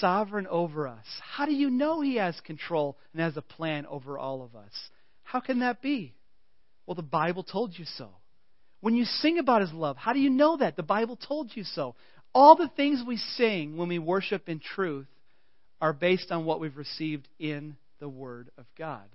Sovereign 0.00 0.46
over 0.48 0.88
us, 0.88 1.06
how 1.20 1.46
do 1.46 1.52
you 1.52 1.70
know 1.70 2.00
He 2.00 2.16
has 2.16 2.38
control 2.40 2.98
and 3.12 3.22
has 3.22 3.36
a 3.36 3.42
plan 3.42 3.86
over 3.86 4.18
all 4.18 4.42
of 4.42 4.56
us? 4.56 4.72
How 5.22 5.40
can 5.40 5.60
that 5.60 5.80
be? 5.80 6.14
Well, 6.86 6.94
the 6.94 7.02
Bible 7.02 7.42
told 7.42 7.78
you 7.78 7.84
so. 7.96 8.08
When 8.80 8.94
you 8.94 9.04
sing 9.04 9.38
about 9.38 9.60
His 9.60 9.72
love, 9.72 9.96
how 9.96 10.12
do 10.12 10.20
you 10.20 10.30
know 10.30 10.56
that? 10.56 10.76
The 10.76 10.82
Bible 10.82 11.16
told 11.16 11.50
you 11.54 11.64
so. 11.64 11.94
All 12.34 12.56
the 12.56 12.70
things 12.76 13.02
we 13.06 13.16
sing 13.16 13.76
when 13.76 13.88
we 13.88 13.98
worship 13.98 14.48
in 14.48 14.60
truth 14.60 15.06
are 15.80 15.92
based 15.92 16.30
on 16.30 16.44
what 16.44 16.60
we've 16.60 16.76
received 16.76 17.28
in 17.38 17.76
the 18.00 18.08
Word 18.08 18.50
of 18.58 18.66
God. 18.76 19.08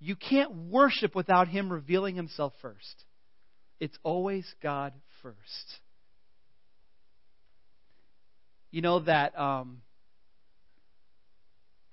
You 0.00 0.16
can't 0.16 0.54
worship 0.70 1.14
without 1.14 1.48
Him 1.48 1.72
revealing 1.72 2.14
Himself 2.14 2.52
first. 2.60 3.04
It's 3.80 3.96
always 4.02 4.46
God 4.62 4.92
first. 5.22 5.78
You 8.70 8.82
know 8.82 9.00
that 9.00 9.38
um, 9.38 9.82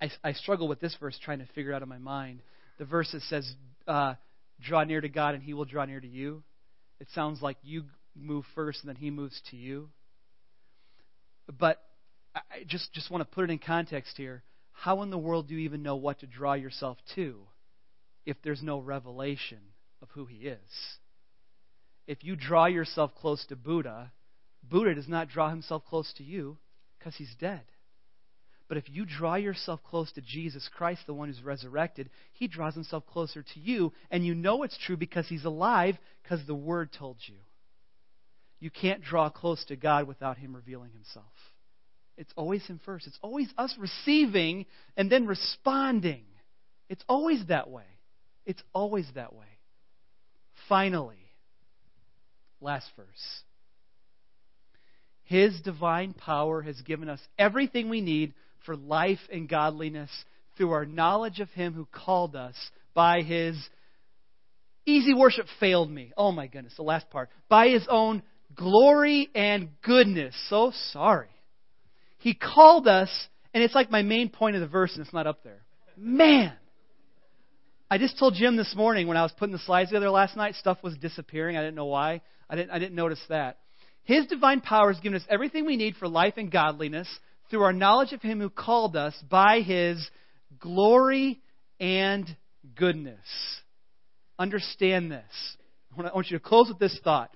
I, 0.02 0.10
I, 0.24 0.32
struggle 0.32 0.66
with 0.66 0.80
this 0.80 0.96
verse 0.98 1.16
trying 1.22 1.38
to 1.38 1.46
figure 1.54 1.72
out 1.72 1.82
in 1.82 1.88
my 1.88 1.98
mind. 1.98 2.42
The 2.78 2.84
verse 2.84 3.12
that 3.12 3.22
says, 3.22 3.54
uh, 3.86 4.14
"Draw 4.60 4.84
near 4.84 5.00
to 5.00 5.08
God, 5.08 5.34
and 5.34 5.42
He 5.42 5.54
will 5.54 5.64
draw 5.64 5.84
near 5.84 6.00
to 6.00 6.08
you." 6.08 6.42
It 6.98 7.06
sounds 7.14 7.40
like 7.40 7.56
you 7.62 7.84
move 8.16 8.44
first, 8.56 8.80
and 8.80 8.88
then 8.88 8.96
He 8.96 9.10
moves 9.10 9.40
to 9.50 9.56
you. 9.56 9.90
But 11.58 11.80
I 12.34 12.64
just 12.66 12.92
just 12.92 13.10
want 13.10 13.20
to 13.22 13.34
put 13.34 13.44
it 13.44 13.50
in 13.50 13.58
context 13.58 14.16
here. 14.16 14.42
How 14.72 15.02
in 15.02 15.10
the 15.10 15.18
world 15.18 15.46
do 15.46 15.54
you 15.54 15.60
even 15.60 15.82
know 15.82 15.96
what 15.96 16.20
to 16.20 16.26
draw 16.26 16.54
yourself 16.54 16.98
to 17.14 17.46
if 18.26 18.36
there's 18.42 18.62
no 18.62 18.80
revelation 18.80 19.60
of 20.00 20.08
who 20.10 20.24
he 20.24 20.48
is? 20.48 20.98
If 22.08 22.24
you 22.24 22.34
draw 22.34 22.66
yourself 22.66 23.14
close 23.14 23.44
to 23.46 23.56
Buddha, 23.56 24.12
Buddha 24.62 24.94
does 24.94 25.08
not 25.08 25.28
draw 25.28 25.50
himself 25.50 25.84
close 25.84 26.12
to 26.14 26.24
you 26.24 26.58
because 26.98 27.14
he's 27.14 27.34
dead. 27.38 27.62
But 28.72 28.78
if 28.78 28.88
you 28.88 29.04
draw 29.04 29.34
yourself 29.34 29.80
close 29.84 30.10
to 30.12 30.22
Jesus 30.22 30.66
Christ, 30.74 31.02
the 31.06 31.12
one 31.12 31.28
who's 31.28 31.42
resurrected, 31.42 32.08
he 32.32 32.48
draws 32.48 32.72
himself 32.72 33.04
closer 33.04 33.42
to 33.42 33.60
you, 33.60 33.92
and 34.10 34.24
you 34.24 34.34
know 34.34 34.62
it's 34.62 34.78
true 34.78 34.96
because 34.96 35.28
he's 35.28 35.44
alive 35.44 35.98
because 36.22 36.40
the 36.46 36.54
Word 36.54 36.88
told 36.98 37.18
you. 37.26 37.34
You 38.60 38.70
can't 38.70 39.02
draw 39.02 39.28
close 39.28 39.62
to 39.66 39.76
God 39.76 40.08
without 40.08 40.38
him 40.38 40.56
revealing 40.56 40.90
himself. 40.92 41.26
It's 42.16 42.32
always 42.34 42.64
Him 42.64 42.80
first. 42.82 43.06
It's 43.06 43.18
always 43.20 43.50
us 43.58 43.76
receiving 43.78 44.64
and 44.96 45.12
then 45.12 45.26
responding. 45.26 46.24
It's 46.88 47.04
always 47.06 47.44
that 47.48 47.68
way. 47.68 47.84
It's 48.46 48.62
always 48.72 49.06
that 49.16 49.34
way. 49.34 49.58
Finally, 50.70 51.28
last 52.58 52.86
verse. 52.96 53.42
His 55.24 55.60
divine 55.60 56.14
power 56.14 56.62
has 56.62 56.80
given 56.80 57.10
us 57.10 57.20
everything 57.38 57.90
we 57.90 58.00
need 58.00 58.32
for 58.64 58.76
life 58.76 59.20
and 59.30 59.48
godliness 59.48 60.10
through 60.56 60.72
our 60.72 60.84
knowledge 60.84 61.40
of 61.40 61.48
Him 61.50 61.72
who 61.74 61.86
called 61.90 62.36
us 62.36 62.54
by 62.94 63.22
His. 63.22 63.56
EasyWorship 64.86 65.46
failed 65.60 65.90
me. 65.90 66.12
Oh 66.16 66.32
my 66.32 66.46
goodness, 66.46 66.74
the 66.76 66.82
last 66.82 67.08
part. 67.10 67.30
By 67.48 67.68
His 67.68 67.86
own 67.88 68.22
glory 68.54 69.28
and 69.34 69.68
goodness. 69.82 70.34
So 70.48 70.72
sorry. 70.92 71.28
He 72.18 72.34
called 72.34 72.86
us, 72.86 73.10
and 73.52 73.62
it's 73.62 73.74
like 73.74 73.90
my 73.90 74.02
main 74.02 74.28
point 74.28 74.56
of 74.56 74.60
the 74.60 74.68
verse, 74.68 74.92
and 74.94 75.04
it's 75.04 75.14
not 75.14 75.26
up 75.26 75.42
there. 75.42 75.62
Man! 75.96 76.52
I 77.90 77.98
just 77.98 78.18
told 78.18 78.34
Jim 78.34 78.56
this 78.56 78.74
morning 78.74 79.06
when 79.06 79.16
I 79.16 79.22
was 79.22 79.32
putting 79.32 79.52
the 79.52 79.58
slides 79.58 79.90
together 79.90 80.08
last 80.08 80.36
night, 80.36 80.54
stuff 80.54 80.78
was 80.82 80.96
disappearing. 80.96 81.56
I 81.56 81.60
didn't 81.60 81.74
know 81.74 81.86
why. 81.86 82.22
I 82.48 82.56
didn't, 82.56 82.70
I 82.70 82.78
didn't 82.78 82.94
notice 82.94 83.20
that. 83.28 83.58
His 84.04 84.26
divine 84.26 84.60
power 84.60 84.92
has 84.92 85.00
given 85.00 85.16
us 85.16 85.26
everything 85.28 85.66
we 85.66 85.76
need 85.76 85.96
for 85.96 86.08
life 86.08 86.34
and 86.36 86.50
godliness 86.50 87.08
through 87.52 87.64
our 87.64 87.72
knowledge 87.74 88.12
of 88.12 88.22
Him 88.22 88.40
who 88.40 88.48
called 88.48 88.96
us 88.96 89.14
by 89.28 89.60
His 89.60 90.08
glory 90.58 91.42
and 91.78 92.26
goodness. 92.74 93.18
Understand 94.38 95.12
this. 95.12 95.56
I 95.96 96.14
want 96.14 96.30
you 96.30 96.38
to 96.38 96.42
close 96.42 96.68
with 96.68 96.78
this 96.78 96.98
thought. 97.04 97.30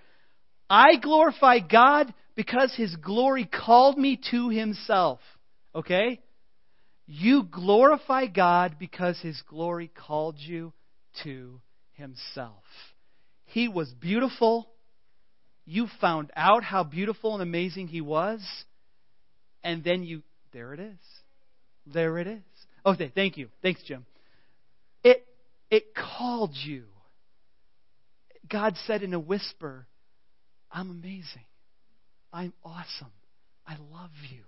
I 0.71 0.97
glorify 0.97 1.59
God 1.59 2.15
because 2.35 2.75
his 2.75 2.97
glory 2.97 3.45
called 3.45 3.99
me 3.99 4.19
to 4.31 4.49
himself. 4.49 5.21
Okay? 5.75 6.21
You 7.07 7.45
glorify 7.45 8.27
God 8.27 8.77
because 8.79 9.21
his 9.21 9.41
glory 9.49 9.91
called 9.95 10.37
you 10.39 10.73
to 11.25 11.61
himself. 11.93 12.65
He 13.45 13.69
was 13.69 13.93
beautiful. 14.01 14.69
You 15.67 15.89
found 16.01 16.31
out 16.35 16.65
how 16.65 16.83
beautiful 16.85 17.35
and 17.35 17.43
amazing 17.43 17.89
he 17.89 18.01
was. 18.01 18.41
And 19.63 19.83
then 19.83 20.03
you, 20.03 20.23
there 20.53 20.75
it 20.75 20.81
is. 20.81 20.99
There 21.87 22.19
it 22.19 22.27
is. 22.27 22.43
Okay, 22.85 23.11
thank 23.15 23.37
you. 23.37 23.49
Thanks, 23.63 23.83
Jim. 23.85 24.07
It, 25.03 25.27
it 25.71 25.95
called 25.95 26.53
you. 26.55 26.85
God 28.49 28.75
said 28.87 29.03
in 29.03 29.15
a 29.15 29.19
whisper, 29.19 29.87
I'm 30.71 30.91
amazing. 30.91 31.47
I'm 32.33 32.53
awesome. 32.65 33.13
I 33.67 33.77
love 33.93 34.11
you. 34.31 34.43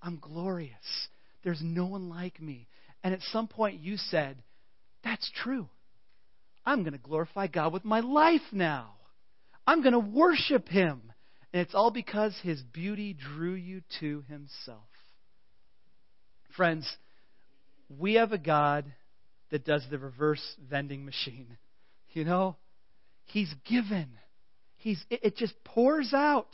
I'm 0.00 0.18
glorious. 0.20 1.08
There's 1.44 1.60
no 1.62 1.86
one 1.86 2.08
like 2.08 2.40
me. 2.40 2.68
And 3.02 3.12
at 3.12 3.20
some 3.32 3.48
point 3.48 3.80
you 3.80 3.96
said, 3.96 4.42
That's 5.04 5.30
true. 5.42 5.68
I'm 6.64 6.82
going 6.82 6.92
to 6.92 6.98
glorify 6.98 7.48
God 7.48 7.72
with 7.72 7.84
my 7.84 8.00
life 8.00 8.40
now. 8.52 8.94
I'm 9.66 9.82
going 9.82 9.92
to 9.92 9.98
worship 9.98 10.68
Him. 10.68 11.11
And 11.52 11.62
it's 11.62 11.74
all 11.74 11.90
because 11.90 12.34
His 12.42 12.62
beauty 12.62 13.14
drew 13.14 13.54
you 13.54 13.82
to 14.00 14.24
Himself. 14.28 14.88
Friends, 16.56 16.90
we 17.88 18.14
have 18.14 18.32
a 18.32 18.38
God 18.38 18.84
that 19.50 19.64
does 19.64 19.84
the 19.90 19.98
reverse 19.98 20.42
vending 20.68 21.04
machine. 21.04 21.58
You 22.12 22.24
know, 22.24 22.56
He's 23.24 23.52
given. 23.68 24.08
He's, 24.76 25.02
it, 25.10 25.20
it 25.22 25.36
just 25.36 25.54
pours 25.64 26.12
out 26.12 26.48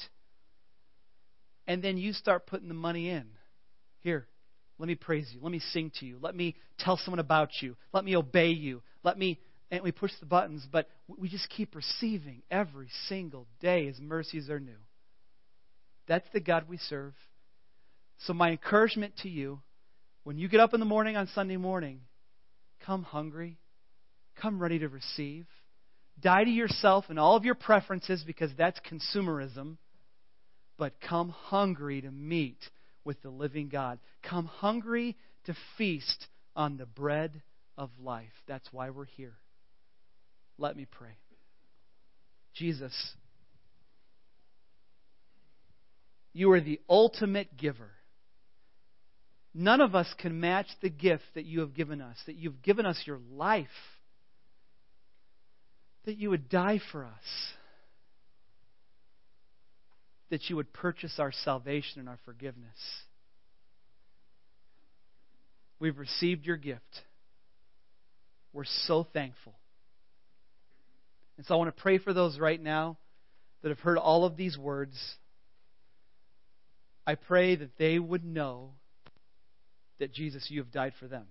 and 1.68 1.84
then 1.84 1.98
you 1.98 2.14
start 2.14 2.46
putting 2.46 2.66
the 2.66 2.74
money 2.74 3.10
in. 3.10 3.26
Here, 4.00 4.26
let 4.78 4.88
me 4.88 4.94
praise 4.94 5.28
you. 5.32 5.40
Let 5.42 5.52
me 5.52 5.60
sing 5.60 5.92
to 6.00 6.06
you. 6.06 6.18
Let 6.20 6.34
me 6.34 6.56
tell 6.78 6.96
someone 6.96 7.18
about 7.20 7.50
you. 7.60 7.76
Let 7.92 8.04
me 8.04 8.16
obey 8.16 8.48
you. 8.48 8.82
Let 9.04 9.18
me, 9.18 9.38
and 9.70 9.82
we 9.82 9.92
push 9.92 10.10
the 10.18 10.26
buttons, 10.26 10.66
but 10.72 10.88
we 11.06 11.28
just 11.28 11.48
keep 11.50 11.74
receiving 11.74 12.42
every 12.50 12.88
single 13.08 13.46
day. 13.60 13.86
His 13.86 14.00
mercies 14.00 14.48
are 14.48 14.58
new. 14.58 14.78
That's 16.08 16.26
the 16.32 16.40
God 16.40 16.64
we 16.68 16.78
serve. 16.78 17.14
So, 18.20 18.32
my 18.32 18.50
encouragement 18.50 19.14
to 19.22 19.28
you 19.28 19.60
when 20.24 20.38
you 20.38 20.48
get 20.48 20.60
up 20.60 20.74
in 20.74 20.80
the 20.80 20.86
morning 20.86 21.16
on 21.16 21.28
Sunday 21.34 21.56
morning, 21.56 22.00
come 22.84 23.02
hungry, 23.02 23.58
come 24.40 24.60
ready 24.60 24.78
to 24.80 24.88
receive. 24.88 25.46
Die 26.20 26.44
to 26.44 26.50
yourself 26.50 27.04
and 27.08 27.18
all 27.18 27.36
of 27.36 27.44
your 27.44 27.54
preferences 27.54 28.24
because 28.26 28.50
that's 28.56 28.80
consumerism 28.80 29.76
but 30.78 31.00
come 31.00 31.28
hungry 31.28 32.00
to 32.00 32.10
meet 32.10 32.58
with 33.04 33.20
the 33.22 33.28
living 33.28 33.68
God. 33.68 33.98
Come 34.22 34.46
hungry 34.46 35.16
to 35.44 35.54
feast 35.76 36.28
on 36.56 36.76
the 36.76 36.86
bread 36.86 37.42
of 37.76 37.90
life. 38.00 38.32
That's 38.46 38.68
why 38.72 38.90
we're 38.90 39.04
here. 39.04 39.34
Let 40.56 40.76
me 40.76 40.86
pray. 40.90 41.16
Jesus, 42.54 42.94
you 46.32 46.50
are 46.52 46.60
the 46.60 46.80
ultimate 46.88 47.56
giver. 47.56 47.90
None 49.54 49.80
of 49.80 49.94
us 49.94 50.12
can 50.18 50.40
match 50.40 50.66
the 50.82 50.90
gift 50.90 51.24
that 51.34 51.44
you 51.44 51.60
have 51.60 51.74
given 51.74 52.00
us, 52.00 52.16
that 52.26 52.36
you've 52.36 52.62
given 52.62 52.86
us 52.86 53.02
your 53.06 53.18
life, 53.32 53.66
that 56.04 56.16
you 56.16 56.30
would 56.30 56.48
die 56.48 56.80
for 56.92 57.04
us 57.04 57.54
that 60.30 60.48
you 60.48 60.56
would 60.56 60.72
purchase 60.72 61.14
our 61.18 61.32
salvation 61.32 62.00
and 62.00 62.08
our 62.08 62.18
forgiveness. 62.24 62.78
We've 65.80 65.98
received 65.98 66.44
your 66.44 66.56
gift. 66.56 67.02
We're 68.52 68.64
so 68.64 69.06
thankful. 69.12 69.54
And 71.36 71.46
so 71.46 71.54
I 71.54 71.56
want 71.58 71.74
to 71.74 71.82
pray 71.82 71.98
for 71.98 72.12
those 72.12 72.38
right 72.38 72.60
now 72.60 72.98
that 73.62 73.68
have 73.68 73.78
heard 73.78 73.96
all 73.96 74.24
of 74.24 74.36
these 74.36 74.58
words, 74.58 74.96
I 77.08 77.14
pray 77.14 77.56
that 77.56 77.78
they 77.78 77.98
would 77.98 78.22
know 78.22 78.72
that 79.98 80.12
Jesus, 80.12 80.46
you 80.50 80.60
have 80.60 80.70
died 80.70 80.92
for 81.00 81.08
them. 81.08 81.24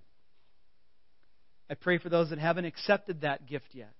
I 1.69 1.75
pray 1.75 1.99
for 1.99 2.09
those 2.09 2.31
that 2.31 2.39
haven't 2.39 2.65
accepted 2.65 3.21
that 3.21 3.45
gift 3.45 3.67
yet. 3.73 3.93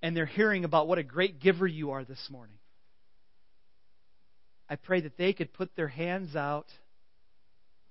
And 0.00 0.16
they're 0.16 0.24
hearing 0.24 0.64
about 0.64 0.88
what 0.88 0.96
a 0.96 1.02
great 1.02 1.40
giver 1.40 1.66
you 1.66 1.90
are 1.90 2.06
this 2.06 2.26
morning. 2.30 2.56
I 4.66 4.76
pray 4.76 5.02
that 5.02 5.18
they 5.18 5.34
could 5.34 5.52
put 5.52 5.76
their 5.76 5.88
hands 5.88 6.34
out 6.34 6.68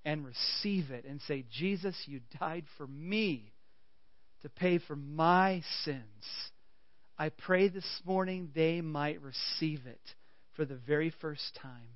and 0.03 0.25
receive 0.25 0.89
it 0.89 1.05
and 1.07 1.21
say, 1.27 1.45
Jesus, 1.51 1.95
you 2.07 2.21
died 2.39 2.65
for 2.79 2.87
me 2.87 3.53
to 4.41 4.49
pay 4.49 4.79
for 4.79 4.95
my 4.95 5.61
sins. 5.83 6.25
I 7.15 7.29
pray 7.29 7.67
this 7.67 8.01
morning 8.03 8.49
they 8.55 8.81
might 8.81 9.21
receive 9.21 9.81
it 9.85 10.01
for 10.55 10.65
the 10.65 10.79
very 10.87 11.13
first 11.21 11.59
time 11.61 11.89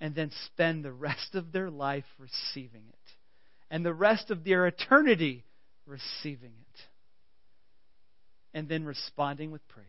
and 0.00 0.14
then 0.14 0.30
spend 0.46 0.84
the 0.84 0.92
rest 0.92 1.34
of 1.34 1.52
their 1.52 1.70
life 1.70 2.04
receiving 2.18 2.82
it 2.88 3.14
and 3.70 3.84
the 3.84 3.94
rest 3.94 4.30
of 4.30 4.44
their 4.44 4.66
eternity 4.66 5.44
receiving 5.86 6.52
it 6.60 6.80
and 8.52 8.68
then 8.68 8.84
responding 8.84 9.50
with 9.50 9.66
praise. 9.68 9.86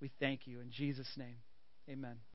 We 0.00 0.10
thank 0.20 0.46
you 0.46 0.60
in 0.60 0.70
Jesus' 0.70 1.12
name. 1.16 1.36
Amen. 1.88 2.16